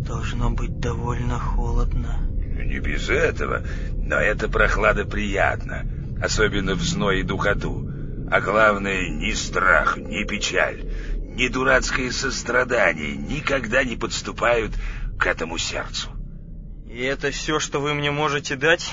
должно 0.06 0.50
быть 0.50 0.78
довольно 0.78 1.38
холодно. 1.38 2.18
Не 2.28 2.78
без 2.78 3.08
этого, 3.08 3.62
но 3.96 4.16
эта 4.16 4.48
прохлада 4.48 5.04
приятна, 5.04 5.84
особенно 6.22 6.74
в 6.74 6.82
зной 6.82 7.20
и 7.20 7.24
духоту. 7.24 7.88
А 8.30 8.40
главное, 8.40 9.08
ни 9.08 9.32
страх, 9.32 9.96
ни 9.96 10.24
печаль, 10.24 10.84
ни 11.34 11.48
дурацкое 11.48 12.10
сострадание 12.10 13.16
никогда 13.16 13.84
не 13.84 13.96
подступают 13.96 14.72
к 15.18 15.26
этому 15.26 15.58
сердцу. 15.58 16.08
И 16.86 17.00
это 17.02 17.30
все, 17.30 17.58
что 17.58 17.80
вы 17.80 17.94
мне 17.94 18.10
можете 18.10 18.54
дать? 18.54 18.92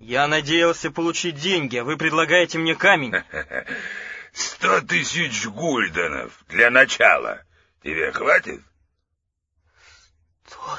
Я 0.00 0.26
надеялся 0.26 0.90
получить 0.90 1.36
деньги, 1.36 1.76
а 1.76 1.84
вы 1.84 1.98
предлагаете 1.98 2.56
мне 2.56 2.74
камень. 2.74 3.14
Сто 4.32 4.80
тысяч 4.80 5.44
гульденов 5.44 6.32
для 6.48 6.70
начала. 6.70 7.44
Тебе 7.82 8.10
хватит? 8.10 8.62
Сто 10.46 10.78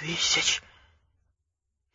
тысяч? 0.00 0.62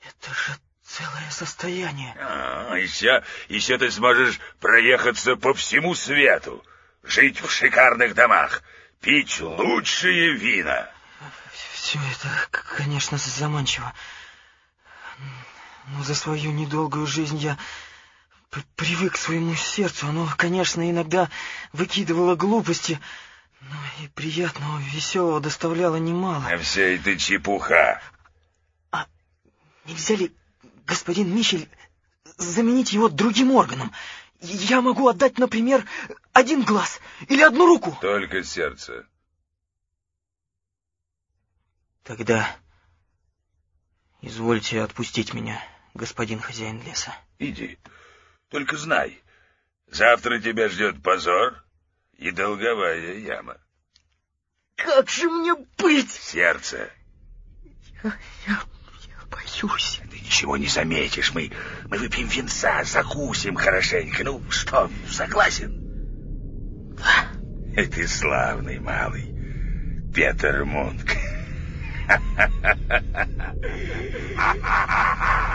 Это 0.02 0.32
же 0.32 0.54
целое 0.84 1.32
состояние. 1.32 2.16
А, 2.20 2.76
еще, 2.76 3.24
еще 3.48 3.80
ты 3.80 3.89
сможешь 3.89 4.39
проехаться 4.60 5.36
по 5.36 5.56
всему 5.56 5.96
свету, 5.96 6.63
жить 7.02 7.42
в 7.42 7.50
шикарных 7.50 8.13
домах, 8.13 8.62
пить 9.02 9.42
лучшие 9.42 10.34
вина. 10.34 10.88
Все 11.72 11.98
это, 12.12 12.30
конечно, 12.52 13.18
заманчиво. 13.18 13.92
Но 15.88 16.04
за 16.04 16.15
свою 16.15 16.52
недолгую 16.52 17.06
жизнь 17.08 17.38
я 17.38 17.58
привык 18.75 19.13
к 19.13 19.17
своему 19.17 19.56
сердцу. 19.56 20.08
Оно, 20.08 20.29
конечно, 20.38 20.90
иногда 20.90 21.29
выкидывало 21.71 22.36
глупости, 22.36 23.00
но 23.62 23.75
и 24.02 24.08
приятного, 24.08 24.79
веселого 24.79 25.40
доставляло 25.40 25.96
немало. 25.96 26.46
А 26.50 26.58
вся 26.58 26.81
эта 26.81 27.17
чепуха. 27.17 28.02
А 28.92 29.08
нельзя 29.86 30.15
ли, 30.15 30.34
господин 30.86 31.36
Мишель, 31.36 31.67
заменить 32.38 32.94
его 32.94 33.10
другим 33.10 33.52
органом? 33.52 33.92
Я 34.40 34.81
могу 34.81 35.08
отдать, 35.08 35.38
например, 35.38 35.86
один 36.34 36.63
глаз 36.63 37.00
или 37.29 37.42
одну 37.42 37.65
руку. 37.65 37.98
Только 38.02 38.44
сердце. 38.44 39.08
Тогда 42.04 42.54
извольте 44.21 44.81
отпустить 44.81 45.34
меня 45.34 45.63
господин 45.94 46.39
хозяин 46.39 46.81
леса. 46.83 47.15
Иди. 47.39 47.77
Только 48.50 48.77
знай, 48.77 49.19
завтра 49.87 50.39
тебя 50.39 50.69
ждет 50.69 51.02
позор 51.02 51.63
и 52.17 52.31
долговая 52.31 53.17
яма. 53.17 53.58
Как 54.75 55.10
же 55.10 55.29
мне 55.29 55.56
быть? 55.77 56.12
Сердце. 56.12 56.89
Я, 58.04 58.17
я, 58.48 58.62
я 59.08 59.25
боюсь. 59.29 60.02
Ты 60.10 60.19
ничего 60.19 60.58
не 60.58 60.67
заметишь. 60.67 61.33
Мы, 61.33 61.52
мы 61.85 61.98
выпьем 61.98 62.27
винца, 62.27 62.83
закусим 62.83 63.56
хорошенько. 63.56 64.23
Ну 64.23 64.44
что, 64.50 64.89
согласен? 65.08 66.96
Да. 66.96 67.27
Ты 67.75 68.08
славный 68.08 68.79
малый, 68.79 69.33
Петер 70.13 70.65
Мунк. 70.65 71.10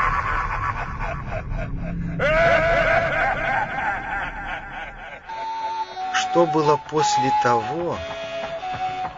Что 6.14 6.46
было 6.46 6.76
после 6.88 7.32
того, 7.42 7.96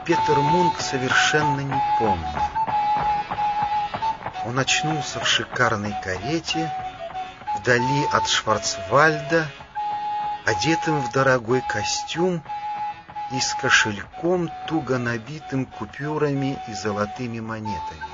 Петер 0.04 0.38
Мунк 0.38 0.80
совершенно 0.80 1.60
не 1.60 1.82
помнил. 1.98 2.42
Он 4.46 4.58
очнулся 4.58 5.20
в 5.20 5.28
шикарной 5.28 5.94
карете, 6.02 6.72
вдали 7.58 8.06
от 8.12 8.26
Шварцвальда, 8.28 9.46
одетым 10.46 11.00
в 11.00 11.12
дорогой 11.12 11.60
костюм 11.60 12.42
и 13.32 13.40
с 13.40 13.54
кошельком, 13.54 14.50
туго 14.66 14.98
набитым 14.98 15.66
купюрами 15.66 16.58
и 16.68 16.72
золотыми 16.72 17.40
монетами. 17.40 18.10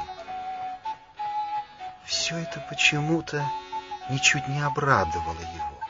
Все 2.04 2.36
это 2.38 2.60
почему-то 2.68 3.44
ничуть 4.08 4.48
не 4.48 4.60
обрадовало 4.60 5.40
его. 5.40 5.80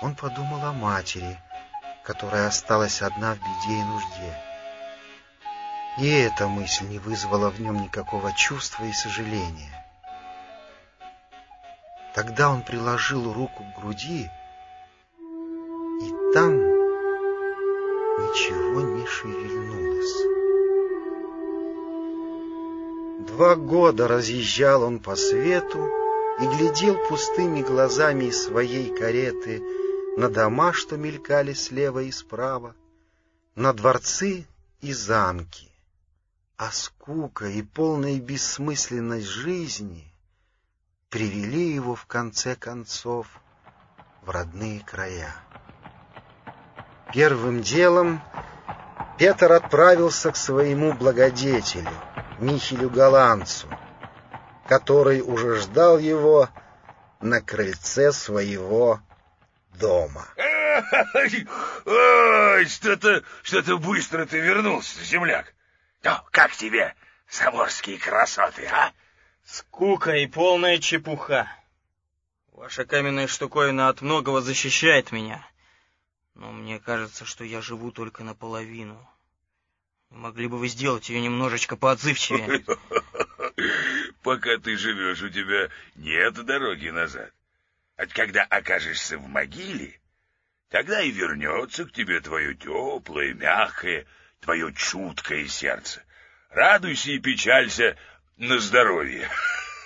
Он 0.00 0.14
подумал 0.14 0.64
о 0.64 0.72
матери, 0.72 1.38
которая 2.04 2.46
осталась 2.48 3.02
одна 3.02 3.34
в 3.34 3.38
беде 3.38 3.80
и 3.80 3.84
нужде. 3.84 4.42
И 5.98 6.08
эта 6.08 6.46
мысль 6.46 6.86
не 6.86 6.98
вызвала 6.98 7.50
в 7.50 7.60
нем 7.60 7.82
никакого 7.82 8.32
чувства 8.32 8.84
и 8.84 8.92
сожаления. 8.92 9.84
Тогда 12.14 12.50
он 12.50 12.62
приложил 12.62 13.32
руку 13.32 13.64
к 13.64 13.80
груди, 13.80 14.30
и 16.00 16.32
там 16.32 16.56
ничего 18.18 18.80
не 18.80 19.06
шевельнулось. 19.06 20.28
Два 23.28 23.56
года 23.56 24.08
разъезжал 24.08 24.84
он 24.84 25.00
по 25.00 25.16
свету 25.16 25.90
и 26.40 26.46
глядел 26.46 26.96
пустыми 27.08 27.62
глазами 27.62 28.24
из 28.24 28.44
своей 28.44 28.94
кареты 28.96 29.62
на 30.16 30.28
дома, 30.28 30.72
что 30.72 30.96
мелькали 30.96 31.52
слева 31.52 32.00
и 32.00 32.10
справа, 32.10 32.74
на 33.54 33.72
дворцы 33.72 34.46
и 34.80 34.92
замки 34.92 35.68
а 36.58 36.72
скука 36.72 37.46
и 37.46 37.62
полная 37.62 38.18
бессмысленность 38.18 39.28
жизни 39.28 40.12
привели 41.08 41.72
его 41.72 41.94
в 41.94 42.04
конце 42.06 42.56
концов 42.56 43.28
в 44.22 44.30
родные 44.30 44.80
края. 44.80 45.32
Первым 47.14 47.62
делом 47.62 48.20
Петр 49.18 49.52
отправился 49.52 50.32
к 50.32 50.36
своему 50.36 50.92
благодетелю, 50.92 51.92
Михелю 52.40 52.90
Голландцу, 52.90 53.68
который 54.68 55.22
уже 55.22 55.56
ждал 55.56 55.98
его 55.98 56.50
на 57.20 57.40
крыльце 57.40 58.12
своего 58.12 59.00
дома. 59.80 60.28
Ой, 61.86 62.66
что-то 62.66 63.24
что 63.42 63.78
быстро 63.78 64.26
ты 64.26 64.38
вернулся, 64.38 65.02
земляк. 65.02 65.54
Ну, 66.04 66.12
как 66.30 66.52
тебе 66.52 66.94
заморские 67.30 67.98
красоты, 67.98 68.66
а? 68.66 68.92
Скука 69.44 70.12
и 70.16 70.26
полная 70.26 70.78
чепуха. 70.78 71.50
Ваша 72.52 72.84
каменная 72.84 73.26
штуковина 73.26 73.88
от 73.88 74.02
многого 74.02 74.42
защищает 74.42 75.12
меня. 75.12 75.44
Но 76.34 76.52
мне 76.52 76.78
кажется, 76.78 77.24
что 77.24 77.42
я 77.42 77.62
живу 77.62 77.90
только 77.90 78.22
наполовину. 78.22 79.08
могли 80.10 80.46
бы 80.46 80.58
вы 80.58 80.68
сделать 80.68 81.08
ее 81.08 81.22
немножечко 81.22 81.76
поотзывчивее? 81.76 82.64
Пока 84.22 84.58
ты 84.58 84.76
живешь, 84.76 85.22
у 85.22 85.28
тебя 85.28 85.68
нет 85.94 86.34
дороги 86.44 86.88
назад. 86.88 87.32
А 87.96 88.06
когда 88.06 88.42
окажешься 88.44 89.18
в 89.18 89.28
могиле, 89.28 90.00
тогда 90.70 91.00
и 91.00 91.10
вернется 91.10 91.84
к 91.84 91.92
тебе 91.92 92.20
твое 92.20 92.54
теплое, 92.54 93.34
мягкое, 93.34 94.06
твое 94.40 94.72
чуткое 94.74 95.46
сердце. 95.46 96.02
Радуйся 96.50 97.10
и 97.12 97.18
печалься 97.18 97.96
на 98.36 98.58
здоровье. 98.58 99.28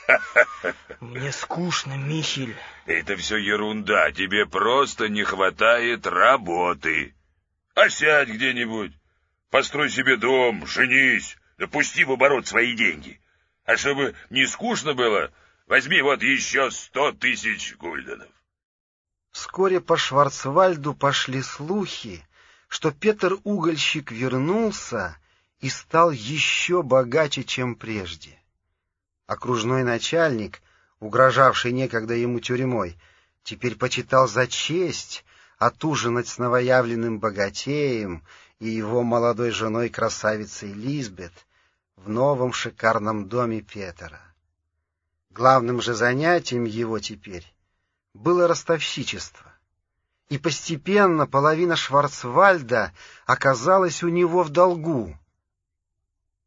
Мне 1.00 1.32
скучно, 1.32 1.96
Михель. 1.96 2.56
Это 2.86 3.16
все 3.16 3.36
ерунда. 3.36 4.12
Тебе 4.12 4.46
просто 4.46 5.08
не 5.08 5.24
хватает 5.24 6.06
работы. 6.06 7.14
А 7.74 7.88
сядь 7.88 8.28
где-нибудь, 8.28 8.92
построй 9.50 9.88
себе 9.88 10.16
дом, 10.16 10.66
женись, 10.66 11.36
допусти 11.58 12.04
в 12.04 12.12
оборот 12.12 12.46
свои 12.46 12.74
деньги. 12.74 13.21
А 13.64 13.76
чтобы 13.76 14.14
не 14.30 14.46
скучно 14.46 14.94
было, 14.94 15.32
возьми 15.66 16.02
вот 16.02 16.22
еще 16.22 16.70
сто 16.70 17.12
тысяч 17.12 17.76
гульденов. 17.76 18.28
Вскоре 19.30 19.80
по 19.80 19.96
Шварцвальду 19.96 20.94
пошли 20.94 21.42
слухи, 21.42 22.26
что 22.68 22.90
Петр 22.90 23.38
Угольщик 23.44 24.10
вернулся 24.10 25.16
и 25.60 25.68
стал 25.68 26.10
еще 26.10 26.82
богаче, 26.82 27.44
чем 27.44 27.76
прежде. 27.76 28.38
Окружной 29.26 29.84
начальник, 29.84 30.60
угрожавший 30.98 31.72
некогда 31.72 32.14
ему 32.14 32.40
тюрьмой, 32.40 32.98
теперь 33.44 33.76
почитал 33.76 34.26
за 34.26 34.46
честь 34.46 35.24
отужинать 35.58 36.28
с 36.28 36.38
новоявленным 36.38 37.20
богатеем 37.20 38.24
и 38.58 38.68
его 38.68 39.02
молодой 39.02 39.52
женой 39.52 39.88
красавицей 39.88 40.72
Лизбет 40.72 41.32
в 41.96 42.08
новом 42.08 42.52
шикарном 42.52 43.28
доме 43.28 43.60
Петра. 43.60 44.20
Главным 45.30 45.80
же 45.80 45.94
занятием 45.94 46.64
его 46.64 46.98
теперь 46.98 47.52
было 48.14 48.46
ростовщичество 48.46 49.52
и 50.32 50.38
постепенно 50.38 51.26
половина 51.26 51.76
Шварцвальда 51.76 52.94
оказалась 53.26 54.02
у 54.02 54.08
него 54.08 54.42
в 54.42 54.48
долгу. 54.48 55.14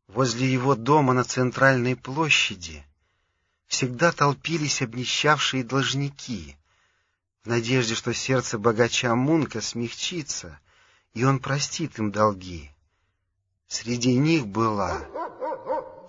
Возле 0.07 0.51
его 0.51 0.73
дома 0.73 1.13
на 1.13 1.23
центральной 1.23 1.95
площади 1.95 2.83
всегда 3.67 4.11
толпились 4.11 4.81
обнищавшие 4.81 5.63
должники, 5.63 6.57
в 7.43 7.47
надежде, 7.47 7.93
что 7.93 8.11
сердце 8.11 8.57
богача 8.57 9.13
Мунка 9.13 9.61
смягчится, 9.61 10.59
и 11.13 11.23
он 11.23 11.37
простит 11.37 11.99
им 11.99 12.11
долги. 12.11 12.71
Среди 13.67 14.15
них 14.15 14.47
была 14.47 15.05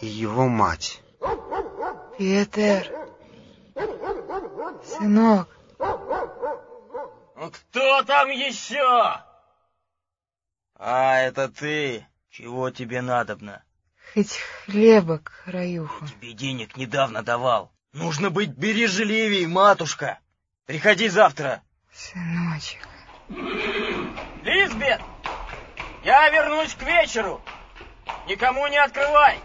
и 0.00 0.06
его 0.06 0.48
мать.— 0.48 1.02
Петер, 2.18 2.90
сынок, 4.84 5.48
ну, 7.36 7.50
кто 7.50 8.02
там 8.02 8.30
еще? 8.30 9.20
А, 10.78 11.18
это 11.18 11.48
ты. 11.48 12.06
Чего 12.30 12.70
тебе 12.70 13.02
надобно? 13.02 13.62
Хоть 14.14 14.38
хлеба 14.64 15.18
краюху. 15.18 16.06
Тебе 16.06 16.32
денег 16.32 16.76
недавно 16.76 17.22
давал. 17.22 17.72
Нужно 17.92 18.30
быть 18.30 18.50
бережливей, 18.50 19.46
матушка. 19.46 20.18
Приходи 20.64 21.08
завтра. 21.08 21.62
Сыночек. 21.92 22.86
Лизбет, 24.42 25.00
я 26.04 26.28
вернусь 26.30 26.74
к 26.74 26.82
вечеру. 26.82 27.42
Никому 28.26 28.66
не 28.66 28.76
открывай. 28.76 29.38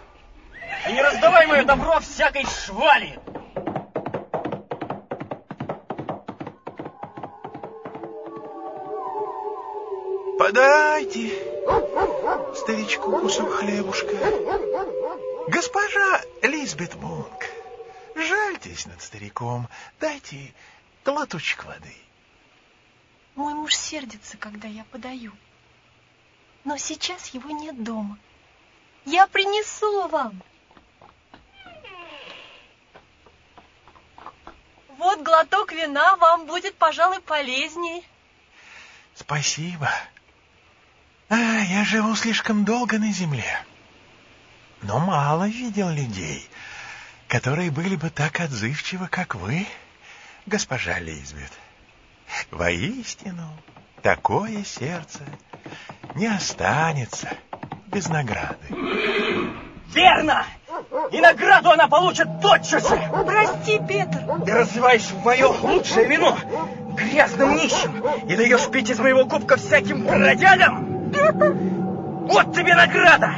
И 0.88 0.92
не 0.94 1.02
раздавай 1.02 1.46
мое 1.46 1.64
добро 1.64 2.00
всякой 2.00 2.46
швали. 2.46 3.20
Подайте 10.40 11.30
старичку 12.56 13.20
кусок 13.20 13.52
хлебушка. 13.54 14.16
Госпожа 15.48 16.22
Лизбет 16.42 16.96
Мунк, 16.96 17.46
жальтесь 18.16 18.88
над 18.88 19.02
стариком, 19.02 19.68
дайте 20.00 20.54
глоточек 21.06 21.66
воды. 21.66 21.96
Мой 23.36 23.54
муж 23.54 23.76
сердится, 23.76 24.38
когда 24.38 24.68
я 24.68 24.84
подаю. 24.86 25.34
Но 26.64 26.78
сейчас 26.78 27.28
его 27.28 27.52
нет 27.52 27.84
дома. 27.84 28.18
Я 29.06 29.28
принесу 29.28 30.08
вам. 30.08 30.42
Вот 34.98 35.24
глоток 35.24 35.72
вина 35.72 36.16
вам 36.18 36.46
будет, 36.46 36.76
пожалуй, 36.76 37.22
полезнее. 37.22 38.04
Спасибо. 39.16 39.90
А, 41.30 41.36
я 41.36 41.84
живу 41.86 42.16
слишком 42.16 42.66
долго 42.66 43.00
на 43.00 43.12
земле, 43.12 43.66
но 44.82 45.00
мало 45.00 45.48
видел 45.48 45.90
людей, 45.90 46.48
которые 47.28 47.72
были 47.72 47.96
бы 47.96 48.10
так 48.10 48.40
отзывчивы, 48.40 49.08
как 49.08 49.36
вы, 49.36 49.66
госпожа 50.46 51.00
Лизбет. 51.00 51.52
Воистину, 52.52 53.58
такое 54.02 54.64
сердце 54.64 55.26
не 56.16 56.28
останется 56.28 57.30
без 57.92 58.08
награды. 58.10 58.58
Верно! 59.94 60.46
И 61.12 61.20
награду 61.20 61.72
она 61.72 61.88
получит 61.88 62.28
тотчас 62.42 62.88
же! 62.88 63.00
Прости, 63.26 63.80
Петр! 63.88 64.20
Ты 64.46 64.54
разливаешь 64.54 65.12
мое 65.24 65.48
лучшее 65.48 66.08
вино 66.08 66.38
грязным 66.96 67.56
нищим 67.56 68.04
и 68.28 68.36
даешь 68.36 68.70
пить 68.70 68.90
из 68.90 69.00
моего 69.00 69.26
кубка 69.26 69.58
всяким 69.58 70.06
бродягам! 70.06 71.12
Вот 72.28 72.56
тебе 72.56 72.74
награда! 72.76 73.36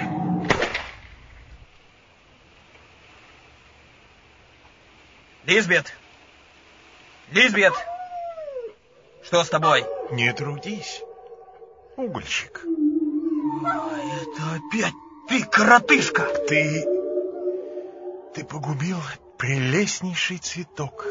Лизбет! 5.46 5.94
Лизбет! 7.32 7.74
Что 9.24 9.44
с 9.44 9.50
тобой? 9.50 9.86
Не 10.12 10.32
трудись, 10.34 11.02
угольщик. 11.98 12.66
А 13.66 14.00
это 14.22 14.56
опять 14.56 14.94
ты, 15.28 15.44
коротышка! 15.44 16.24
Ты... 16.48 16.86
Ты 18.34 18.44
погубил 18.44 19.00
прелестнейший 19.38 20.38
цветок. 20.38 21.06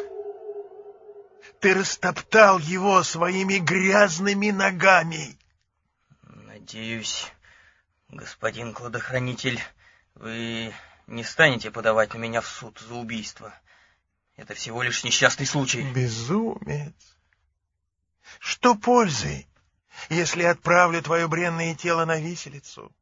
Ты 1.61 1.75
растоптал 1.75 2.59
его 2.59 3.03
своими 3.05 3.59
грязными 3.59 4.51
ногами. 4.51 5.39
Надеюсь, 6.23 7.31
господин 8.09 8.75
кладохранитель, 8.75 9.61
вы 10.15 10.75
не 11.07 11.25
станете 11.25 11.71
подавать 11.71 12.13
на 12.15 12.19
меня 12.19 12.41
в 12.41 12.49
суд 12.49 12.79
за 12.81 12.95
убийство. 12.95 13.55
Это 14.37 14.55
всего 14.55 14.83
лишь 14.83 15.05
несчастный 15.05 15.47
случай. 15.47 15.83
Безумец. 15.93 16.95
Что 18.41 18.75
пользы, 18.75 19.47
если 20.09 20.45
отправлю 20.45 21.03
твое 21.03 21.29
бренное 21.29 21.75
тело 21.75 22.05
на 22.05 22.19
виселицу? 22.19 22.93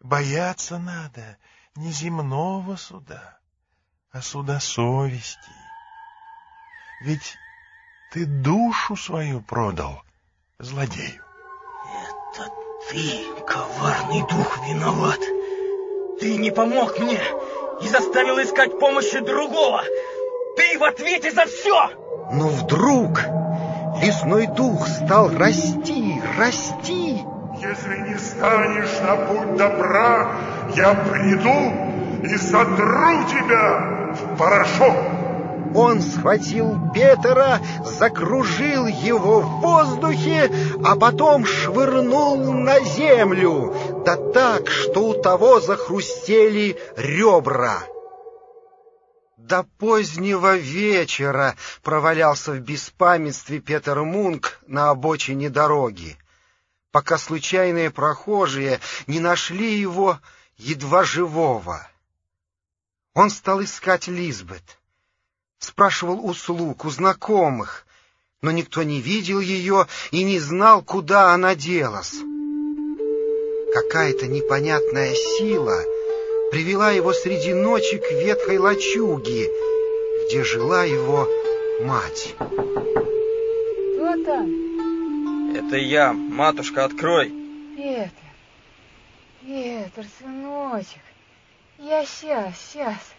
Бояться 0.00 0.78
надо 0.78 1.38
не 1.76 1.90
земного 1.90 2.76
суда, 2.76 3.38
а 4.10 4.20
суда 4.20 4.60
совести. 4.60 5.38
Ведь 7.02 7.36
ты 8.12 8.26
душу 8.26 8.96
свою 8.96 9.40
продал 9.40 10.02
злодею. 10.58 11.24
Это 12.34 12.50
ты, 12.90 13.24
коварный 13.46 14.20
дух, 14.28 14.58
виноват. 14.66 15.20
Ты 16.20 16.36
не 16.36 16.50
помог 16.50 16.98
мне 16.98 17.20
и 17.80 17.88
заставил 17.88 18.40
искать 18.42 18.78
помощи 18.78 19.18
другого. 19.20 19.82
Ты 20.56 20.78
в 20.78 20.84
ответе 20.84 21.32
за 21.32 21.46
все! 21.46 21.88
Но 22.32 22.48
вдруг 22.48 23.20
лесной 24.02 24.48
дух 24.48 24.86
стал 24.88 25.30
расти, 25.30 26.20
расти. 26.36 27.22
Если 27.60 28.08
не 28.08 28.18
станешь 28.18 29.00
на 29.00 29.16
путь 29.16 29.56
добра, 29.56 30.32
я 30.74 30.94
приду 30.94 32.24
и 32.24 32.36
сотру 32.36 33.24
тебя 33.28 34.14
в 34.14 34.36
порошок. 34.36 34.96
Он 35.74 36.02
схватил 36.02 36.76
Петера, 36.92 37.60
закружил 37.84 38.86
его 38.86 39.40
в 39.40 39.60
воздухе, 39.60 40.50
а 40.84 40.96
потом 40.96 41.46
швырнул 41.46 42.52
на 42.52 42.80
землю, 42.80 43.72
да 44.04 44.16
так, 44.16 44.68
что 44.68 45.08
у 45.08 45.14
того 45.14 45.60
захрустели 45.60 46.76
ребра. 46.96 47.78
До 49.42 49.64
позднего 49.64 50.56
вечера 50.56 51.56
провалялся 51.82 52.52
в 52.52 52.60
беспамятстве 52.60 53.58
Петер 53.58 54.04
Мунк 54.04 54.60
на 54.68 54.90
обочине 54.90 55.50
дороги, 55.50 56.16
пока 56.92 57.18
случайные 57.18 57.90
прохожие 57.90 58.78
не 59.08 59.18
нашли 59.18 59.80
его 59.80 60.20
едва 60.58 61.02
живого. 61.02 61.84
Он 63.14 63.30
стал 63.30 63.64
искать 63.64 64.06
Лизбет, 64.06 64.78
спрашивал 65.58 66.24
у 66.24 66.34
слуг, 66.34 66.84
у 66.84 66.90
знакомых, 66.90 67.84
но 68.42 68.52
никто 68.52 68.84
не 68.84 69.00
видел 69.00 69.40
ее 69.40 69.88
и 70.12 70.22
не 70.22 70.38
знал, 70.38 70.82
куда 70.82 71.34
она 71.34 71.56
делась. 71.56 72.14
Какая-то 73.74 74.28
непонятная 74.28 75.12
сила— 75.14 75.82
привела 76.52 76.90
его 76.90 77.14
среди 77.14 77.54
ночи 77.54 77.96
к 77.96 78.12
ветхой 78.12 78.58
лачуге, 78.58 79.48
где 80.26 80.44
жила 80.44 80.84
его 80.84 81.26
мать. 81.80 82.34
Кто 82.36 84.22
там? 84.22 85.54
Это 85.56 85.76
я. 85.78 86.12
Матушка, 86.12 86.84
открой. 86.84 87.32
Петр. 87.74 88.12
Петр, 89.40 90.04
сыночек. 90.18 91.00
Я 91.78 92.04
сейчас, 92.04 92.54
сейчас. 92.60 93.14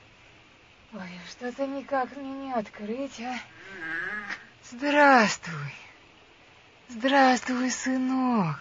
Ой, 0.93 1.01
что-то 1.27 1.65
никак 1.65 2.15
мне 2.15 2.33
не 2.33 2.53
открыть, 2.53 3.19
а. 3.19 3.35
Здравствуй. 4.69 5.73
Здравствуй, 6.87 7.71
сынок. 7.71 8.57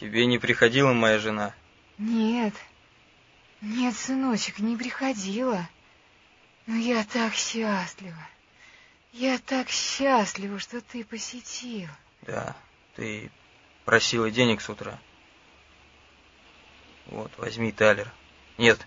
Тебе 0.00 0.26
не 0.26 0.38
приходила 0.38 0.92
моя 0.92 1.20
жена? 1.20 1.54
Нет. 1.96 2.52
Нет, 2.52 2.54
сыночек, 3.92 4.58
не 4.58 4.76
приходила. 4.76 5.68
Но 6.66 6.76
я 6.76 7.04
так 7.04 7.34
счастлива. 7.34 8.28
Я 9.12 9.38
так 9.38 9.68
счастлива, 9.70 10.58
что 10.58 10.80
ты 10.80 11.04
посетил. 11.04 11.88
Да, 12.22 12.56
ты 12.96 13.30
просила 13.84 14.30
денег 14.30 14.60
с 14.60 14.68
утра. 14.68 14.98
Вот, 17.06 17.32
возьми 17.38 17.72
талер. 17.72 18.12
Нет, 18.58 18.86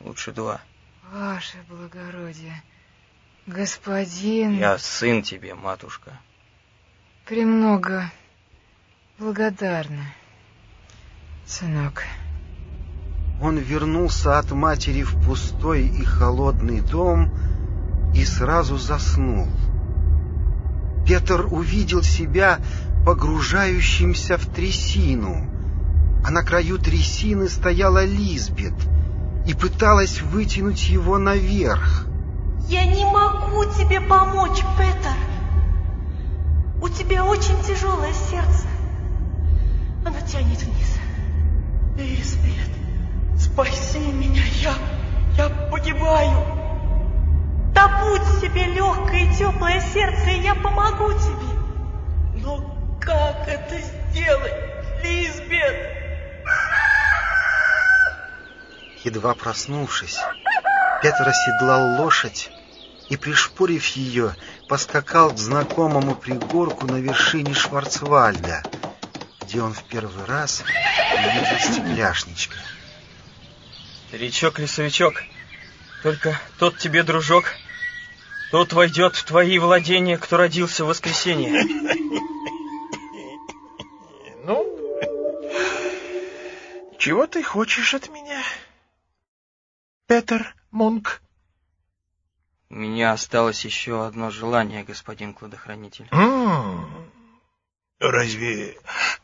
лучше 0.00 0.32
два. 0.32 0.60
Ваше 1.10 1.58
благородие, 1.68 2.62
господин... 3.46 4.58
Я 4.58 4.78
сын 4.78 5.22
тебе, 5.22 5.54
матушка. 5.54 6.18
Премного 7.26 8.10
благодарна, 9.18 10.14
сынок. 11.46 12.04
Он 13.40 13.58
вернулся 13.58 14.38
от 14.38 14.52
матери 14.52 15.02
в 15.02 15.14
пустой 15.24 15.86
и 15.86 16.04
холодный 16.04 16.80
дом 16.80 17.32
и 18.14 18.24
сразу 18.24 18.76
заснул. 18.78 19.48
Петр 21.06 21.46
увидел 21.50 22.02
себя 22.02 22.60
погружающимся 23.04 24.38
в 24.38 24.46
трясину, 24.46 25.46
а 26.26 26.30
на 26.30 26.42
краю 26.42 26.78
трясины 26.78 27.48
стояла 27.48 28.04
Лизбет 28.04 28.74
и 29.46 29.52
пыталась 29.52 30.22
вытянуть 30.22 30.88
его 30.88 31.18
наверх. 31.18 32.06
Я 32.68 32.86
не 32.86 33.04
могу 33.04 33.64
тебе 33.78 34.00
помочь, 34.00 34.62
Петр. 34.78 35.14
У 36.80 36.88
тебя 36.88 37.24
очень 37.24 37.60
тяжелое 37.62 38.12
сердце. 38.12 38.66
Оно 40.06 40.18
тянет 40.26 40.62
вниз. 40.62 40.98
Лизбет. 41.98 42.73
Спаси 43.54 44.00
меня, 44.00 44.42
я, 44.62 44.74
я 45.36 45.48
погибаю. 45.70 46.44
Добудь 47.72 48.40
себе 48.40 48.64
легкое 48.64 49.30
и 49.30 49.36
теплое 49.36 49.80
сердце, 49.80 50.30
и 50.30 50.40
я 50.40 50.56
помогу 50.56 51.12
тебе. 51.12 52.42
Но 52.42 52.98
как 53.00 53.46
это 53.46 53.78
сделать, 53.78 54.54
Лизбет? 55.04 55.76
Едва 59.04 59.34
проснувшись, 59.34 60.18
Петр 61.00 61.28
оседлал 61.28 62.02
лошадь 62.02 62.50
и, 63.08 63.16
пришпорив 63.16 63.86
ее, 63.90 64.34
поскакал 64.68 65.30
к 65.30 65.38
знакомому 65.38 66.16
пригорку 66.16 66.88
на 66.88 66.96
вершине 66.96 67.54
Шварцвальда, 67.54 68.64
где 69.42 69.62
он 69.62 69.72
в 69.72 69.84
первый 69.84 70.24
раз 70.24 70.64
увидел 71.12 71.58
стекляшничка. 71.60 72.56
Старичок-лесовичок, 74.14 75.24
только 76.04 76.40
тот 76.60 76.78
тебе, 76.78 77.02
дружок, 77.02 77.46
тот 78.52 78.72
войдет 78.72 79.16
в 79.16 79.24
твои 79.24 79.58
владения, 79.58 80.18
кто 80.18 80.36
родился 80.36 80.84
в 80.84 80.86
воскресенье. 80.86 81.64
Ну, 84.44 84.64
чего 86.96 87.26
ты 87.26 87.42
хочешь 87.42 87.92
от 87.92 88.08
меня, 88.08 88.40
Петер 90.06 90.54
Мунк? 90.70 91.20
У 92.70 92.76
меня 92.76 93.10
осталось 93.10 93.64
еще 93.64 94.06
одно 94.06 94.30
желание, 94.30 94.84
господин 94.84 95.34
кладохранитель. 95.34 96.08
Разве 97.98 98.78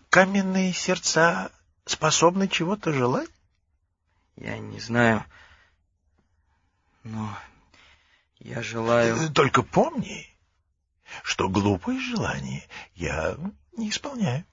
каменные 0.09 0.73
сердца 0.73 1.53
способны 1.85 2.49
чего-то 2.49 2.93
желать? 2.93 3.31
Я 4.41 4.59
не 4.59 4.81
знаю, 4.81 5.23
Но 7.05 7.37
я 8.39 8.63
желаю... 8.63 9.31
Только 9.33 9.63
помни, 9.63 10.27
что 11.23 11.51
глупые 11.51 12.01
желания 12.01 12.67
я 12.95 13.37
не 13.77 13.91
исполняю. 13.91 14.47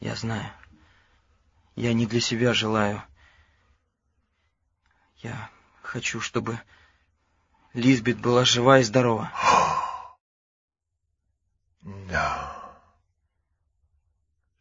Я 0.00 0.14
знаю. 0.14 0.52
Я 1.74 1.94
не 1.94 2.06
для 2.06 2.20
себя 2.20 2.52
желаю. 2.52 3.02
Я 5.16 5.50
хочу, 5.80 6.20
чтобы 6.20 6.60
Лизбет 7.72 8.20
была 8.20 8.44
жива 8.44 8.78
и 8.78 8.82
здорова. 8.82 9.32
Да. 12.10 12.54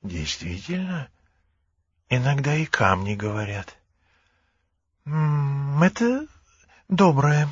Действительно, 0.02 1.12
иногда 2.08 2.56
и 2.56 2.66
камни 2.66 3.16
говорят. 3.16 3.78
Это 5.08 6.28
доброе, 6.90 7.48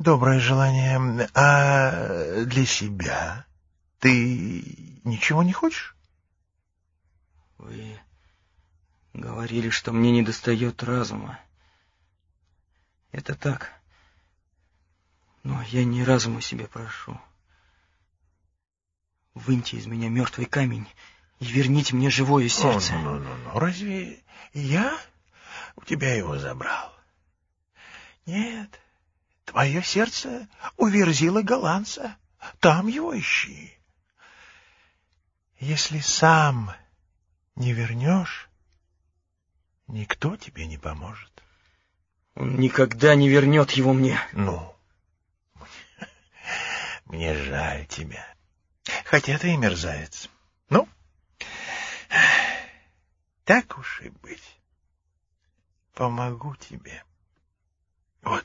доброе 0.00 0.40
желание. 0.40 1.28
А 1.32 2.44
для 2.44 2.66
себя 2.66 3.46
ты 4.00 4.98
ничего 5.04 5.44
не 5.44 5.52
хочешь? 5.52 5.94
Вы 7.58 7.96
говорили, 9.14 9.70
что 9.70 9.92
мне 9.92 10.10
недостает 10.10 10.82
разума. 10.82 11.38
Это 13.12 13.36
так. 13.36 13.72
Но 15.44 15.62
я 15.68 15.84
не 15.84 16.02
разуму 16.02 16.40
себе 16.40 16.66
прошу. 16.66 17.20
Выньте 19.34 19.76
из 19.76 19.86
меня 19.86 20.08
мертвый 20.08 20.46
камень 20.46 20.88
и 21.38 21.44
верните 21.44 21.94
мне 21.94 22.10
живое 22.10 22.48
сердце. 22.48 22.94
О, 22.94 22.98
ну, 23.02 23.18
ну, 23.20 23.36
ну, 23.36 23.58
разве 23.58 24.24
я 24.52 24.98
у 25.76 25.84
тебя 25.84 26.14
его 26.14 26.38
забрал? 26.38 26.92
Нет, 28.24 28.80
твое 29.44 29.82
сердце 29.82 30.48
у 30.76 30.86
Верзила 30.86 31.42
голландца. 31.42 32.16
Там 32.60 32.86
его 32.88 33.18
ищи. 33.18 33.76
Если 35.58 36.00
сам 36.00 36.72
не 37.54 37.72
вернешь, 37.72 38.48
никто 39.86 40.36
тебе 40.36 40.66
не 40.66 40.78
поможет. 40.78 41.32
Он 42.34 42.56
никогда 42.56 43.14
не 43.14 43.28
вернет 43.28 43.70
его 43.72 43.92
мне. 43.92 44.20
Ну, 44.32 44.76
мне 47.06 47.34
жаль 47.34 47.86
тебя. 47.86 48.26
Хотя 49.04 49.38
ты 49.38 49.52
и 49.52 49.56
мерзавец. 49.56 50.28
Ну, 50.68 50.88
так 53.44 53.78
уж 53.78 54.02
и 54.02 54.10
быть. 54.10 54.56
Помогу 55.96 56.54
тебе. 56.56 57.02
Вот. 58.22 58.44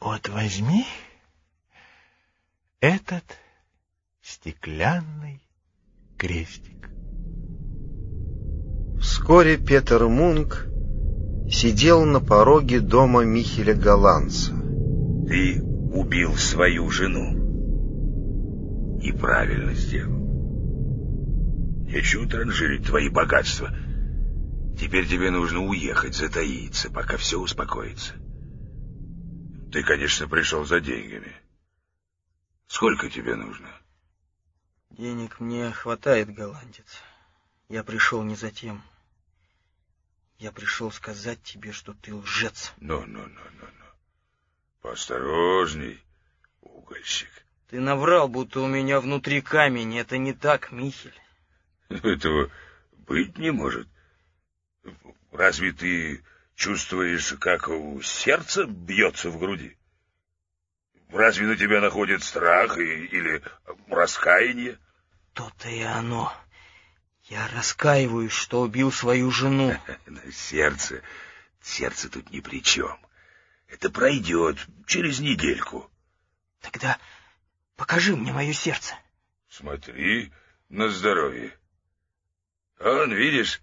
Вот 0.00 0.26
возьми 0.30 0.86
этот 2.80 3.24
стеклянный 4.22 5.42
крестик. 6.16 6.88
Вскоре 9.02 9.58
Петер 9.58 10.08
Мунк 10.08 10.66
сидел 11.50 12.06
на 12.06 12.20
пороге 12.20 12.80
дома 12.80 13.24
Михеля 13.24 13.74
Голландца. 13.74 14.54
Ты 15.28 15.62
убил 15.62 16.36
свою 16.36 16.88
жену. 16.88 17.36
И 19.02 19.12
правильно 19.12 19.74
сделал. 19.74 20.20
Хочу 21.92 22.26
транжирить 22.26 22.86
твои 22.86 23.10
богатства. 23.10 23.68
Теперь 24.80 25.06
тебе 25.06 25.30
нужно 25.30 25.60
уехать, 25.60 26.14
затаиться, 26.14 26.90
пока 26.90 27.18
все 27.18 27.38
успокоится. 27.38 28.14
Ты, 29.70 29.82
конечно, 29.82 30.26
пришел 30.26 30.64
за 30.64 30.80
деньгами. 30.80 31.36
Сколько 32.66 33.10
тебе 33.10 33.34
нужно? 33.34 33.68
Денег 34.88 35.38
мне 35.38 35.70
хватает, 35.70 36.32
голландец. 36.32 37.02
Я 37.68 37.84
пришел 37.84 38.22
не 38.22 38.36
за 38.36 38.50
тем. 38.50 38.82
Я 40.38 40.50
пришел 40.50 40.90
сказать 40.90 41.42
тебе, 41.42 41.72
что 41.72 41.92
ты 41.92 42.14
лжец. 42.14 42.72
Ну-ну-ну-ну-ну. 42.78 43.86
Поосторожней, 44.80 46.02
угольщик. 46.62 47.28
Ты 47.68 47.80
наврал, 47.80 48.28
будто 48.28 48.60
у 48.62 48.66
меня 48.66 48.98
внутри 49.02 49.42
камень. 49.42 49.98
Это 49.98 50.16
не 50.16 50.32
так, 50.32 50.72
Михель. 50.72 51.20
Этого 51.90 52.50
быть 52.92 53.36
не 53.36 53.50
может. 53.50 53.86
Разве 55.32 55.72
ты 55.72 56.22
чувствуешь, 56.54 57.34
как 57.40 57.68
сердце 58.02 58.64
бьется 58.64 59.30
в 59.30 59.38
груди? 59.38 59.76
Разве 61.10 61.46
на 61.46 61.56
тебя 61.56 61.80
находит 61.80 62.22
страх 62.22 62.78
и, 62.78 63.06
или 63.06 63.42
раскаяние? 63.88 64.78
То-то 65.32 65.68
и 65.68 65.82
оно. 65.82 66.32
Я 67.24 67.48
раскаиваюсь, 67.48 68.32
что 68.32 68.62
убил 68.62 68.92
свою 68.92 69.30
жену. 69.30 69.76
Сердце, 70.32 71.02
сердце 71.62 72.08
тут 72.08 72.30
ни 72.30 72.40
при 72.40 72.62
чем. 72.62 72.98
Это 73.68 73.90
пройдет 73.90 74.58
через 74.86 75.20
недельку. 75.20 75.90
Тогда 76.60 76.98
покажи 77.76 78.16
мне 78.16 78.32
мое 78.32 78.52
сердце. 78.52 78.94
Смотри 79.48 80.32
на 80.68 80.88
здоровье. 80.88 81.56
Он, 82.80 83.12
видишь, 83.12 83.60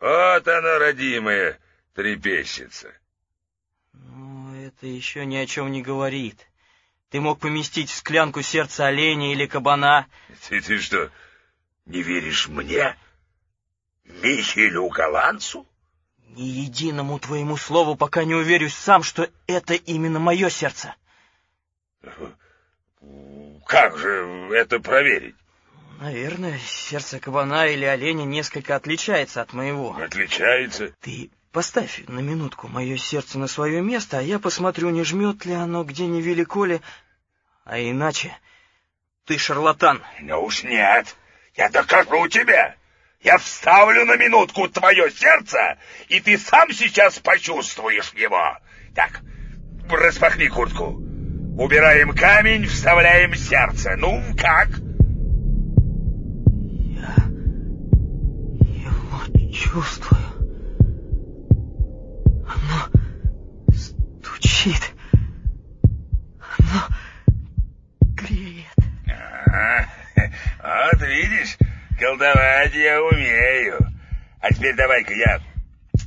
вот 0.00 0.48
оно, 0.48 0.78
родимое, 0.78 1.58
трепещется. 1.94 2.92
Ну, 3.92 4.54
это 4.62 4.86
еще 4.86 5.24
ни 5.24 5.36
о 5.36 5.46
чем 5.46 5.70
не 5.70 5.82
говорит. 5.82 6.46
Ты 7.10 7.20
мог 7.20 7.40
поместить 7.40 7.90
в 7.90 7.96
склянку 7.96 8.42
сердце 8.42 8.86
оленя 8.86 9.32
или 9.32 9.46
кабана. 9.46 10.06
Ты, 10.48 10.60
ты 10.60 10.78
что, 10.78 11.10
не 11.86 12.02
веришь 12.02 12.48
мне? 12.48 12.96
Михелю 14.04 14.88
Голландцу? 14.88 15.66
Ни 16.18 16.42
единому 16.42 17.18
твоему 17.18 17.56
слову, 17.56 17.96
пока 17.96 18.24
не 18.24 18.34
уверюсь 18.34 18.74
сам, 18.74 19.02
что 19.02 19.30
это 19.46 19.74
именно 19.74 20.18
мое 20.18 20.50
сердце. 20.50 20.94
Как 23.66 23.96
же 23.96 24.50
это 24.52 24.80
проверить? 24.80 25.36
Наверное, 26.00 26.58
сердце 26.58 27.18
кабана 27.18 27.66
или 27.66 27.84
оленя 27.84 28.24
несколько 28.24 28.76
отличается 28.76 29.40
от 29.40 29.52
моего. 29.54 29.96
Отличается? 29.96 30.92
Ты 31.00 31.30
поставь 31.52 32.02
на 32.06 32.20
минутку 32.20 32.68
мое 32.68 32.98
сердце 32.98 33.38
на 33.38 33.46
свое 33.46 33.80
место, 33.80 34.18
а 34.18 34.22
я 34.22 34.38
посмотрю, 34.38 34.90
не 34.90 35.04
жмет 35.04 35.46
ли 35.46 35.54
оно, 35.54 35.84
где 35.84 36.06
невелико 36.06 36.64
ли. 36.64 36.80
А 37.64 37.78
иначе 37.80 38.36
ты 39.24 39.38
шарлатан. 39.38 40.02
Ну 40.20 40.44
уж 40.44 40.64
нет, 40.64 41.16
я 41.54 41.70
докажу 41.70 42.28
тебе. 42.28 42.76
Я 43.22 43.38
вставлю 43.38 44.04
на 44.04 44.16
минутку 44.16 44.68
твое 44.68 45.10
сердце, 45.10 45.78
и 46.08 46.20
ты 46.20 46.36
сам 46.36 46.72
сейчас 46.72 47.18
почувствуешь 47.18 48.12
его. 48.12 48.58
Так, 48.94 49.22
распахни 49.90 50.48
куртку. 50.48 51.02
Убираем 51.58 52.14
камень, 52.14 52.66
вставляем 52.66 53.34
сердце. 53.34 53.96
Ну, 53.96 54.22
как? 54.36 54.68
Чувствую. 59.56 60.22
Оно 62.46 63.74
стучит. 63.74 64.92
Оно 66.58 66.82
греет. 68.14 68.66
А, 69.08 69.86
вот 70.92 71.02
видишь, 71.02 71.56
колдовать 71.98 72.74
я 72.74 73.02
умею. 73.02 73.78
А 74.40 74.52
теперь 74.52 74.76
давай-ка 74.76 75.14
я 75.14 75.40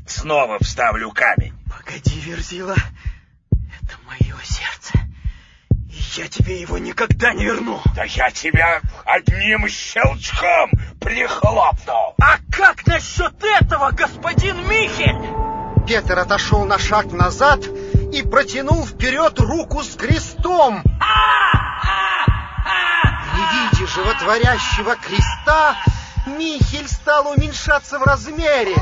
снова 0.06 0.60
вставлю 0.60 1.12
камень. 1.12 1.54
Погоди, 1.70 2.20
Верзила. 2.20 2.76
Это 3.82 3.97
мое 4.06 4.36
сердце. 4.43 4.93
И 5.89 6.22
я 6.22 6.28
тебе 6.28 6.62
его 6.62 6.78
никогда 6.78 7.34
не 7.34 7.45
верну. 7.45 7.82
Да 7.95 8.04
я 8.04 8.30
тебя 8.30 8.82
одним 9.06 9.68
щелчком 9.68 10.72
прихлопну. 11.00 12.14
А 12.22 12.38
как 12.52 12.86
насчет 12.86 13.34
этого, 13.43 13.91
господин 13.91 14.68
Михель? 14.68 15.18
Петр 15.88 16.20
отошел 16.20 16.66
на 16.66 16.78
шаг 16.78 17.12
назад 17.12 17.66
и 18.14 18.22
протянул 18.22 18.86
вперед 18.86 19.39
руку 19.39 19.84
с 19.84 19.95
крестом. 19.95 20.84
Не 23.34 23.41
видя 23.41 23.88
животворящего 23.88 24.95
креста, 24.95 25.76
Михель 26.28 26.88
стал 26.88 27.32
уменьшаться 27.32 27.97
в 27.97 28.04
размере. 28.04 28.76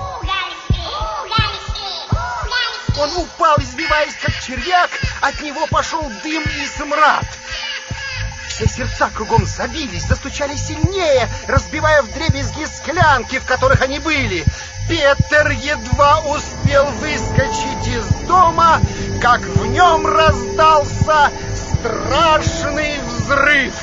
Он 3.00 3.16
упал, 3.16 3.56
избиваясь 3.60 4.16
как 4.16 4.34
червяк, 4.42 4.90
от 5.22 5.40
него 5.42 5.68
пошел 5.68 6.02
дым 6.24 6.44
и 6.44 6.66
смрад. 6.66 7.26
Все 8.58 8.68
сердца 8.68 9.12
кругом 9.14 9.46
забились, 9.46 10.08
застучали 10.08 10.56
сильнее, 10.56 11.30
разбивая 11.48 12.02
вдребезги 12.02 12.66
склянки, 12.66 13.38
в 13.38 13.46
которых 13.46 13.84
они 13.84 14.00
были. 14.00 14.44
Петр 14.90 15.52
едва 15.52 16.22
успел 16.22 16.86
выскочить 16.94 17.88
из 17.88 18.08
дома, 18.26 18.82
как 19.22 19.42
в 19.42 19.68
нем 19.68 20.08
раздался 20.08 21.32
страшный 21.54 22.98
взрыв. 23.02 23.76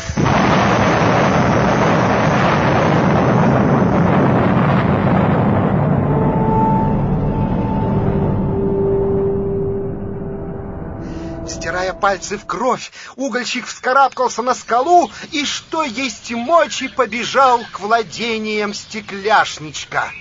Пальцы 12.04 12.36
в 12.36 12.44
кровь, 12.44 12.92
угольщик 13.16 13.66
вскарабкался 13.66 14.42
на 14.42 14.54
скалу 14.54 15.10
и, 15.32 15.46
что 15.46 15.84
есть 15.84 16.30
мочи, 16.32 16.88
побежал 16.88 17.64
к 17.72 17.80
владениям 17.80 18.74
стекляшничка. 18.74 20.12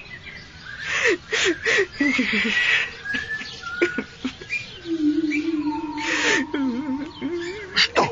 Что? 7.76 8.10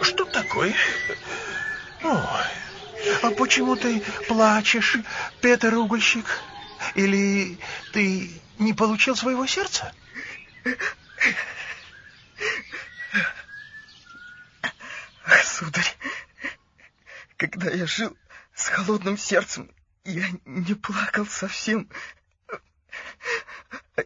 Что 0.00 0.24
такое? 0.24 0.74
Ой, 2.02 2.16
а 3.22 3.30
почему 3.38 3.76
ты 3.76 4.02
плачешь, 4.26 4.96
Петр 5.40 5.76
Угольщик? 5.76 6.26
Или 6.96 7.56
ты 7.92 8.32
не 8.58 8.72
получил 8.72 9.14
своего 9.14 9.46
сердца? 9.46 9.92
Сударь, 15.44 15.96
когда 17.36 17.70
я 17.70 17.86
жил 17.86 18.16
с 18.54 18.68
холодным 18.68 19.16
сердцем, 19.16 19.70
я 20.04 20.26
не 20.44 20.74
плакал 20.74 21.26
совсем. 21.26 21.88
А, 23.96 24.02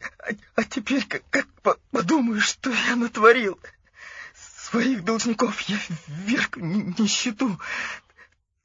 а 0.54 0.64
теперь, 0.64 1.06
как, 1.06 1.22
как 1.30 1.46
подумаю, 1.90 2.40
что 2.40 2.70
я 2.70 2.96
натворил. 2.96 3.58
Своих 4.34 5.04
должников 5.04 5.60
я 5.62 5.78
вверх 6.08 6.56
нищету, 6.56 7.60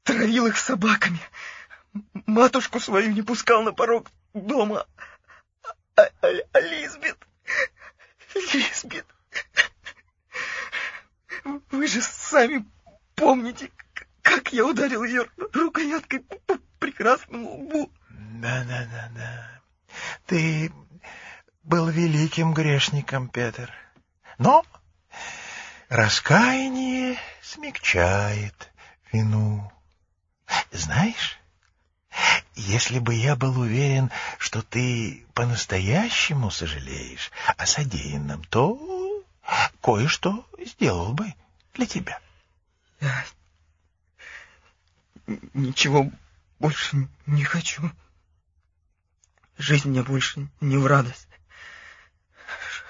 травил 0.02 0.46
их 0.46 0.58
собаками, 0.58 1.20
матушку 2.26 2.80
свою 2.80 3.12
не 3.12 3.22
пускал 3.22 3.62
на 3.62 3.72
порог 3.72 4.08
дома, 4.34 4.86
а, 5.96 6.02
а, 6.02 6.28
а 6.52 6.60
Лизбет... 6.60 7.01
Лизбет, 8.52 9.06
вы 11.70 11.86
же 11.86 12.00
сами 12.02 12.64
помните, 13.14 13.70
как 14.22 14.52
я 14.52 14.66
ударил 14.66 15.04
ее 15.04 15.26
рукояткой 15.52 16.20
по 16.20 16.58
прекрасному 16.78 17.62
лбу. 17.62 17.92
Да-да-да-да. 18.10 19.60
Ты 20.26 20.72
был 21.62 21.88
великим 21.88 22.54
грешником, 22.54 23.28
Петр. 23.28 23.72
Но 24.38 24.64
раскаяние 25.88 27.18
смягчает 27.40 28.72
вину. 29.12 29.70
Знаешь, 30.70 31.38
если 32.54 32.98
бы 32.98 33.14
я 33.14 33.36
был 33.36 33.58
уверен, 33.58 34.10
что 34.38 34.62
ты 34.62 35.24
по-настоящему 35.34 36.50
сожалеешь 36.50 37.30
о 37.56 37.66
содеянном, 37.66 38.44
то 38.44 39.24
кое-что 39.80 40.46
сделал 40.58 41.12
бы 41.12 41.34
для 41.74 41.86
тебя. 41.86 42.20
Я 43.00 43.24
ничего 45.54 46.10
больше 46.58 47.08
не 47.26 47.44
хочу. 47.44 47.90
Жизнь 49.58 49.88
мне 49.88 50.02
больше 50.02 50.48
не 50.60 50.76
в 50.76 50.86
радость. 50.86 51.28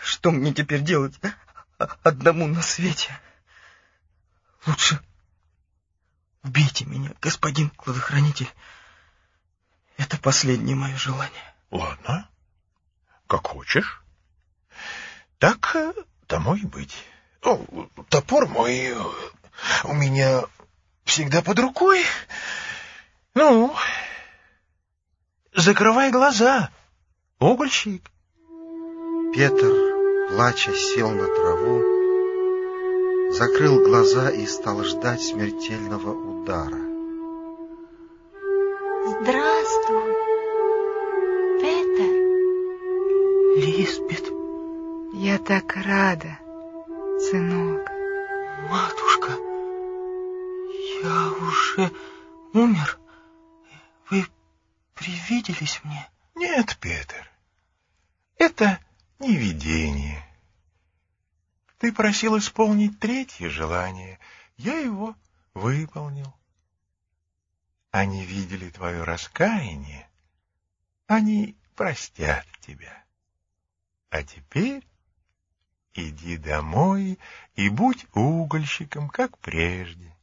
Что 0.02 0.30
мне 0.30 0.52
теперь 0.52 0.80
делать 0.82 1.14
одному 2.02 2.46
на 2.46 2.62
свете? 2.62 3.18
Лучше 4.66 5.00
убейте 6.42 6.84
меня, 6.84 7.12
господин 7.20 7.70
кладохранитель. 7.70 8.48
Это 10.02 10.18
последнее 10.18 10.74
мое 10.74 10.96
желание. 10.96 11.54
Ладно, 11.70 12.28
как 13.28 13.46
хочешь. 13.46 14.02
Так 15.38 15.76
тому 16.26 16.56
и 16.56 16.64
быть. 16.64 16.92
О, 17.42 17.64
топор 18.08 18.48
мой 18.48 18.96
у 19.84 19.94
меня 19.94 20.42
всегда 21.04 21.40
под 21.40 21.60
рукой. 21.60 22.04
Ну, 23.34 23.72
закрывай 25.54 26.10
глаза, 26.10 26.70
угольщик. 27.38 28.10
Петр, 29.34 30.30
плача, 30.30 30.74
сел 30.74 31.10
на 31.10 31.26
траву, 31.26 31.80
закрыл 33.32 33.84
глаза 33.86 34.30
и 34.30 34.46
стал 34.46 34.82
ждать 34.82 35.22
смертельного 35.22 36.10
удара. 36.10 36.92
Здравствуй, 39.04 39.51
Я 45.32 45.38
так 45.38 45.76
рада, 45.76 46.38
сынок. 47.18 47.88
Матушка, 48.68 49.32
я 51.02 51.32
уже 51.32 51.90
умер. 52.52 53.00
Вы 54.10 54.26
привиделись 54.92 55.80
мне? 55.84 56.06
Нет, 56.34 56.76
Петр, 56.78 57.30
это 58.36 58.78
не 59.20 59.34
видение. 59.34 60.22
Ты 61.78 61.94
просил 61.94 62.36
исполнить 62.36 63.00
третье 63.00 63.48
желание, 63.48 64.18
я 64.58 64.80
его 64.80 65.16
выполнил. 65.54 66.34
Они 67.90 68.26
видели 68.26 68.68
твое 68.68 69.02
раскаяние, 69.02 70.06
они 71.06 71.56
простят 71.74 72.44
тебя. 72.60 73.02
А 74.10 74.22
теперь 74.22 74.84
иди 75.94 76.36
домой 76.36 77.18
и 77.54 77.68
будь 77.68 78.06
угольщиком, 78.14 79.08
как 79.08 79.38
прежде. 79.38 80.16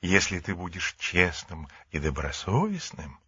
Если 0.00 0.40
ты 0.40 0.54
будешь 0.54 0.94
честным 0.98 1.68
и 1.90 1.98
добросовестным, 1.98 3.18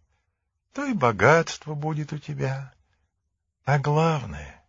то 0.73 0.85
и 0.85 0.93
богатство 0.93 1.73
будет 1.73 2.13
у 2.13 2.17
тебя. 2.17 2.73
А 3.65 3.79
главное 3.79 4.63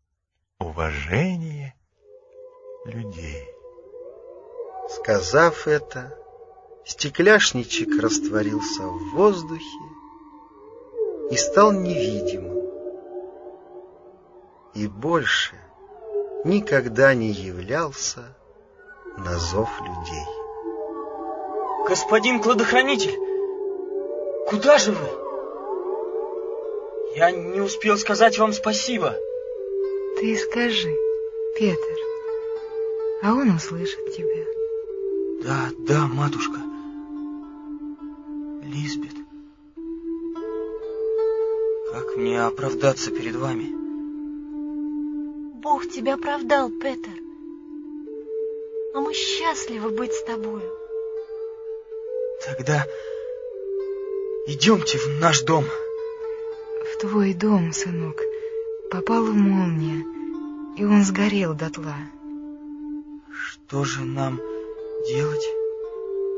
—уважение 0.58 1.74
людей. 2.84 3.46
Сказав 4.88 5.66
это, 5.66 6.16
стекляшничек 6.84 8.00
растворился 8.00 8.82
в 8.82 9.10
воздухе 9.12 9.64
и 11.30 11.36
стал 11.36 11.72
невидимым. 11.72 12.58
И 14.74 14.86
больше 14.86 15.56
никогда 16.44 17.14
не 17.14 17.30
являлся 17.30 18.36
на 19.16 19.38
зов 19.38 19.68
людей. 19.80 20.26
Господин 21.88 22.40
кладохранитель, 22.40 23.16
куда 24.48 24.78
же 24.78 24.92
вы? 24.92 25.08
Я 27.16 27.30
не 27.32 27.60
успел 27.60 27.98
сказать 27.98 28.38
вам 28.38 28.52
спасибо. 28.52 29.14
Ты 30.18 30.36
скажи, 30.36 30.94
Петр, 31.58 31.96
а 33.22 33.32
он 33.32 33.56
услышит 33.56 34.14
тебя. 34.16 34.44
Да, 35.42 35.70
да, 35.78 36.06
матушка. 36.06 36.60
Лизбет. 38.62 39.14
Как 41.92 42.16
мне 42.16 42.42
оправдаться 42.42 43.10
перед 43.10 43.34
вами? 43.34 43.89
Бог 45.62 45.86
тебя 45.90 46.14
оправдал, 46.14 46.70
Петр. 46.70 47.10
А 48.94 49.00
мы 49.00 49.12
счастливы 49.12 49.90
быть 49.90 50.12
с 50.14 50.24
тобою. 50.24 50.62
Тогда 52.46 52.86
идемте 54.46 54.96
в 54.96 55.20
наш 55.20 55.42
дом. 55.42 55.66
В 55.66 57.00
твой 57.00 57.34
дом, 57.34 57.72
сынок, 57.74 58.22
попала 58.90 59.30
молния, 59.32 60.02
и 60.78 60.84
он 60.86 61.04
сгорел 61.04 61.52
дотла. 61.52 61.96
Что 63.30 63.84
же 63.84 64.00
нам 64.00 64.40
делать? 65.08 65.46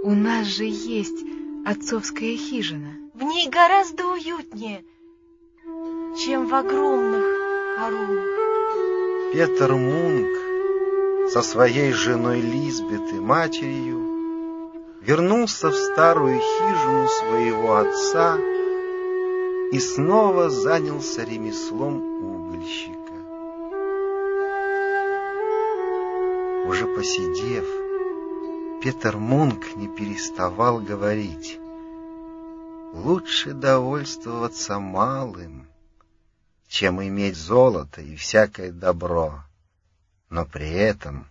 У 0.03 0.11
нас 0.11 0.47
же 0.49 0.65
есть 0.65 1.25
отцовская 1.65 2.37
хижина. 2.37 2.97
В 3.15 3.23
ней 3.23 3.49
гораздо 3.49 4.05
уютнее, 4.05 4.85
чем 6.19 6.49
в 6.49 6.55
огромных 6.55 7.25
хоромах. 7.77 8.42
Петер 9.33 9.75
Мунк 9.75 11.31
со 11.31 11.41
своей 11.41 11.93
женой 11.93 12.43
Лизбет 12.43 13.15
и 13.15 13.19
матерью 13.19 14.71
вернулся 15.01 15.71
в 15.71 15.75
старую 15.75 16.39
хижину 16.39 17.09
своего 17.09 17.77
отца 17.77 18.37
и 19.73 19.79
снова 19.79 20.51
занялся 20.51 21.25
ремеслом 21.25 22.03
угольщика. 22.23 23.15
Уже 26.69 26.87
посидев, 26.95 27.65
Петер 28.83 29.17
Мунк 29.17 29.77
не 29.77 29.89
переставал 29.89 30.79
говорить. 30.79 31.59
Лучше 32.93 33.55
довольствоваться 33.55 34.79
малым, 34.79 35.72
чем 36.73 37.01
иметь 37.03 37.37
золото 37.37 38.01
и 38.01 38.17
всякое 38.17 38.73
добро, 38.73 39.41
но 40.31 40.47
при 40.47 40.71
этом 40.71 41.27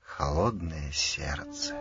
холодное 0.00 0.90
сердце. 0.92 1.74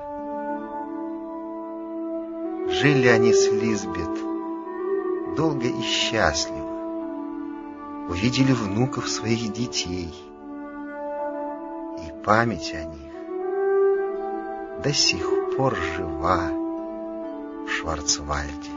Жили 2.69 3.07
они 3.07 3.33
с 3.33 3.49
Лизбет 3.49 5.37
долго 5.37 5.69
и 5.69 5.81
счастливо, 5.83 8.09
увидели 8.09 8.51
внуков 8.51 9.07
своих 9.07 9.53
детей, 9.53 10.13
и 12.03 12.11
память 12.25 12.73
о 12.73 12.83
них 12.83 13.13
до 14.83 14.91
сих 14.91 15.25
пор 15.55 15.77
жива 15.77 16.49
в 17.65 17.69
Шварцвальде. 17.69 18.76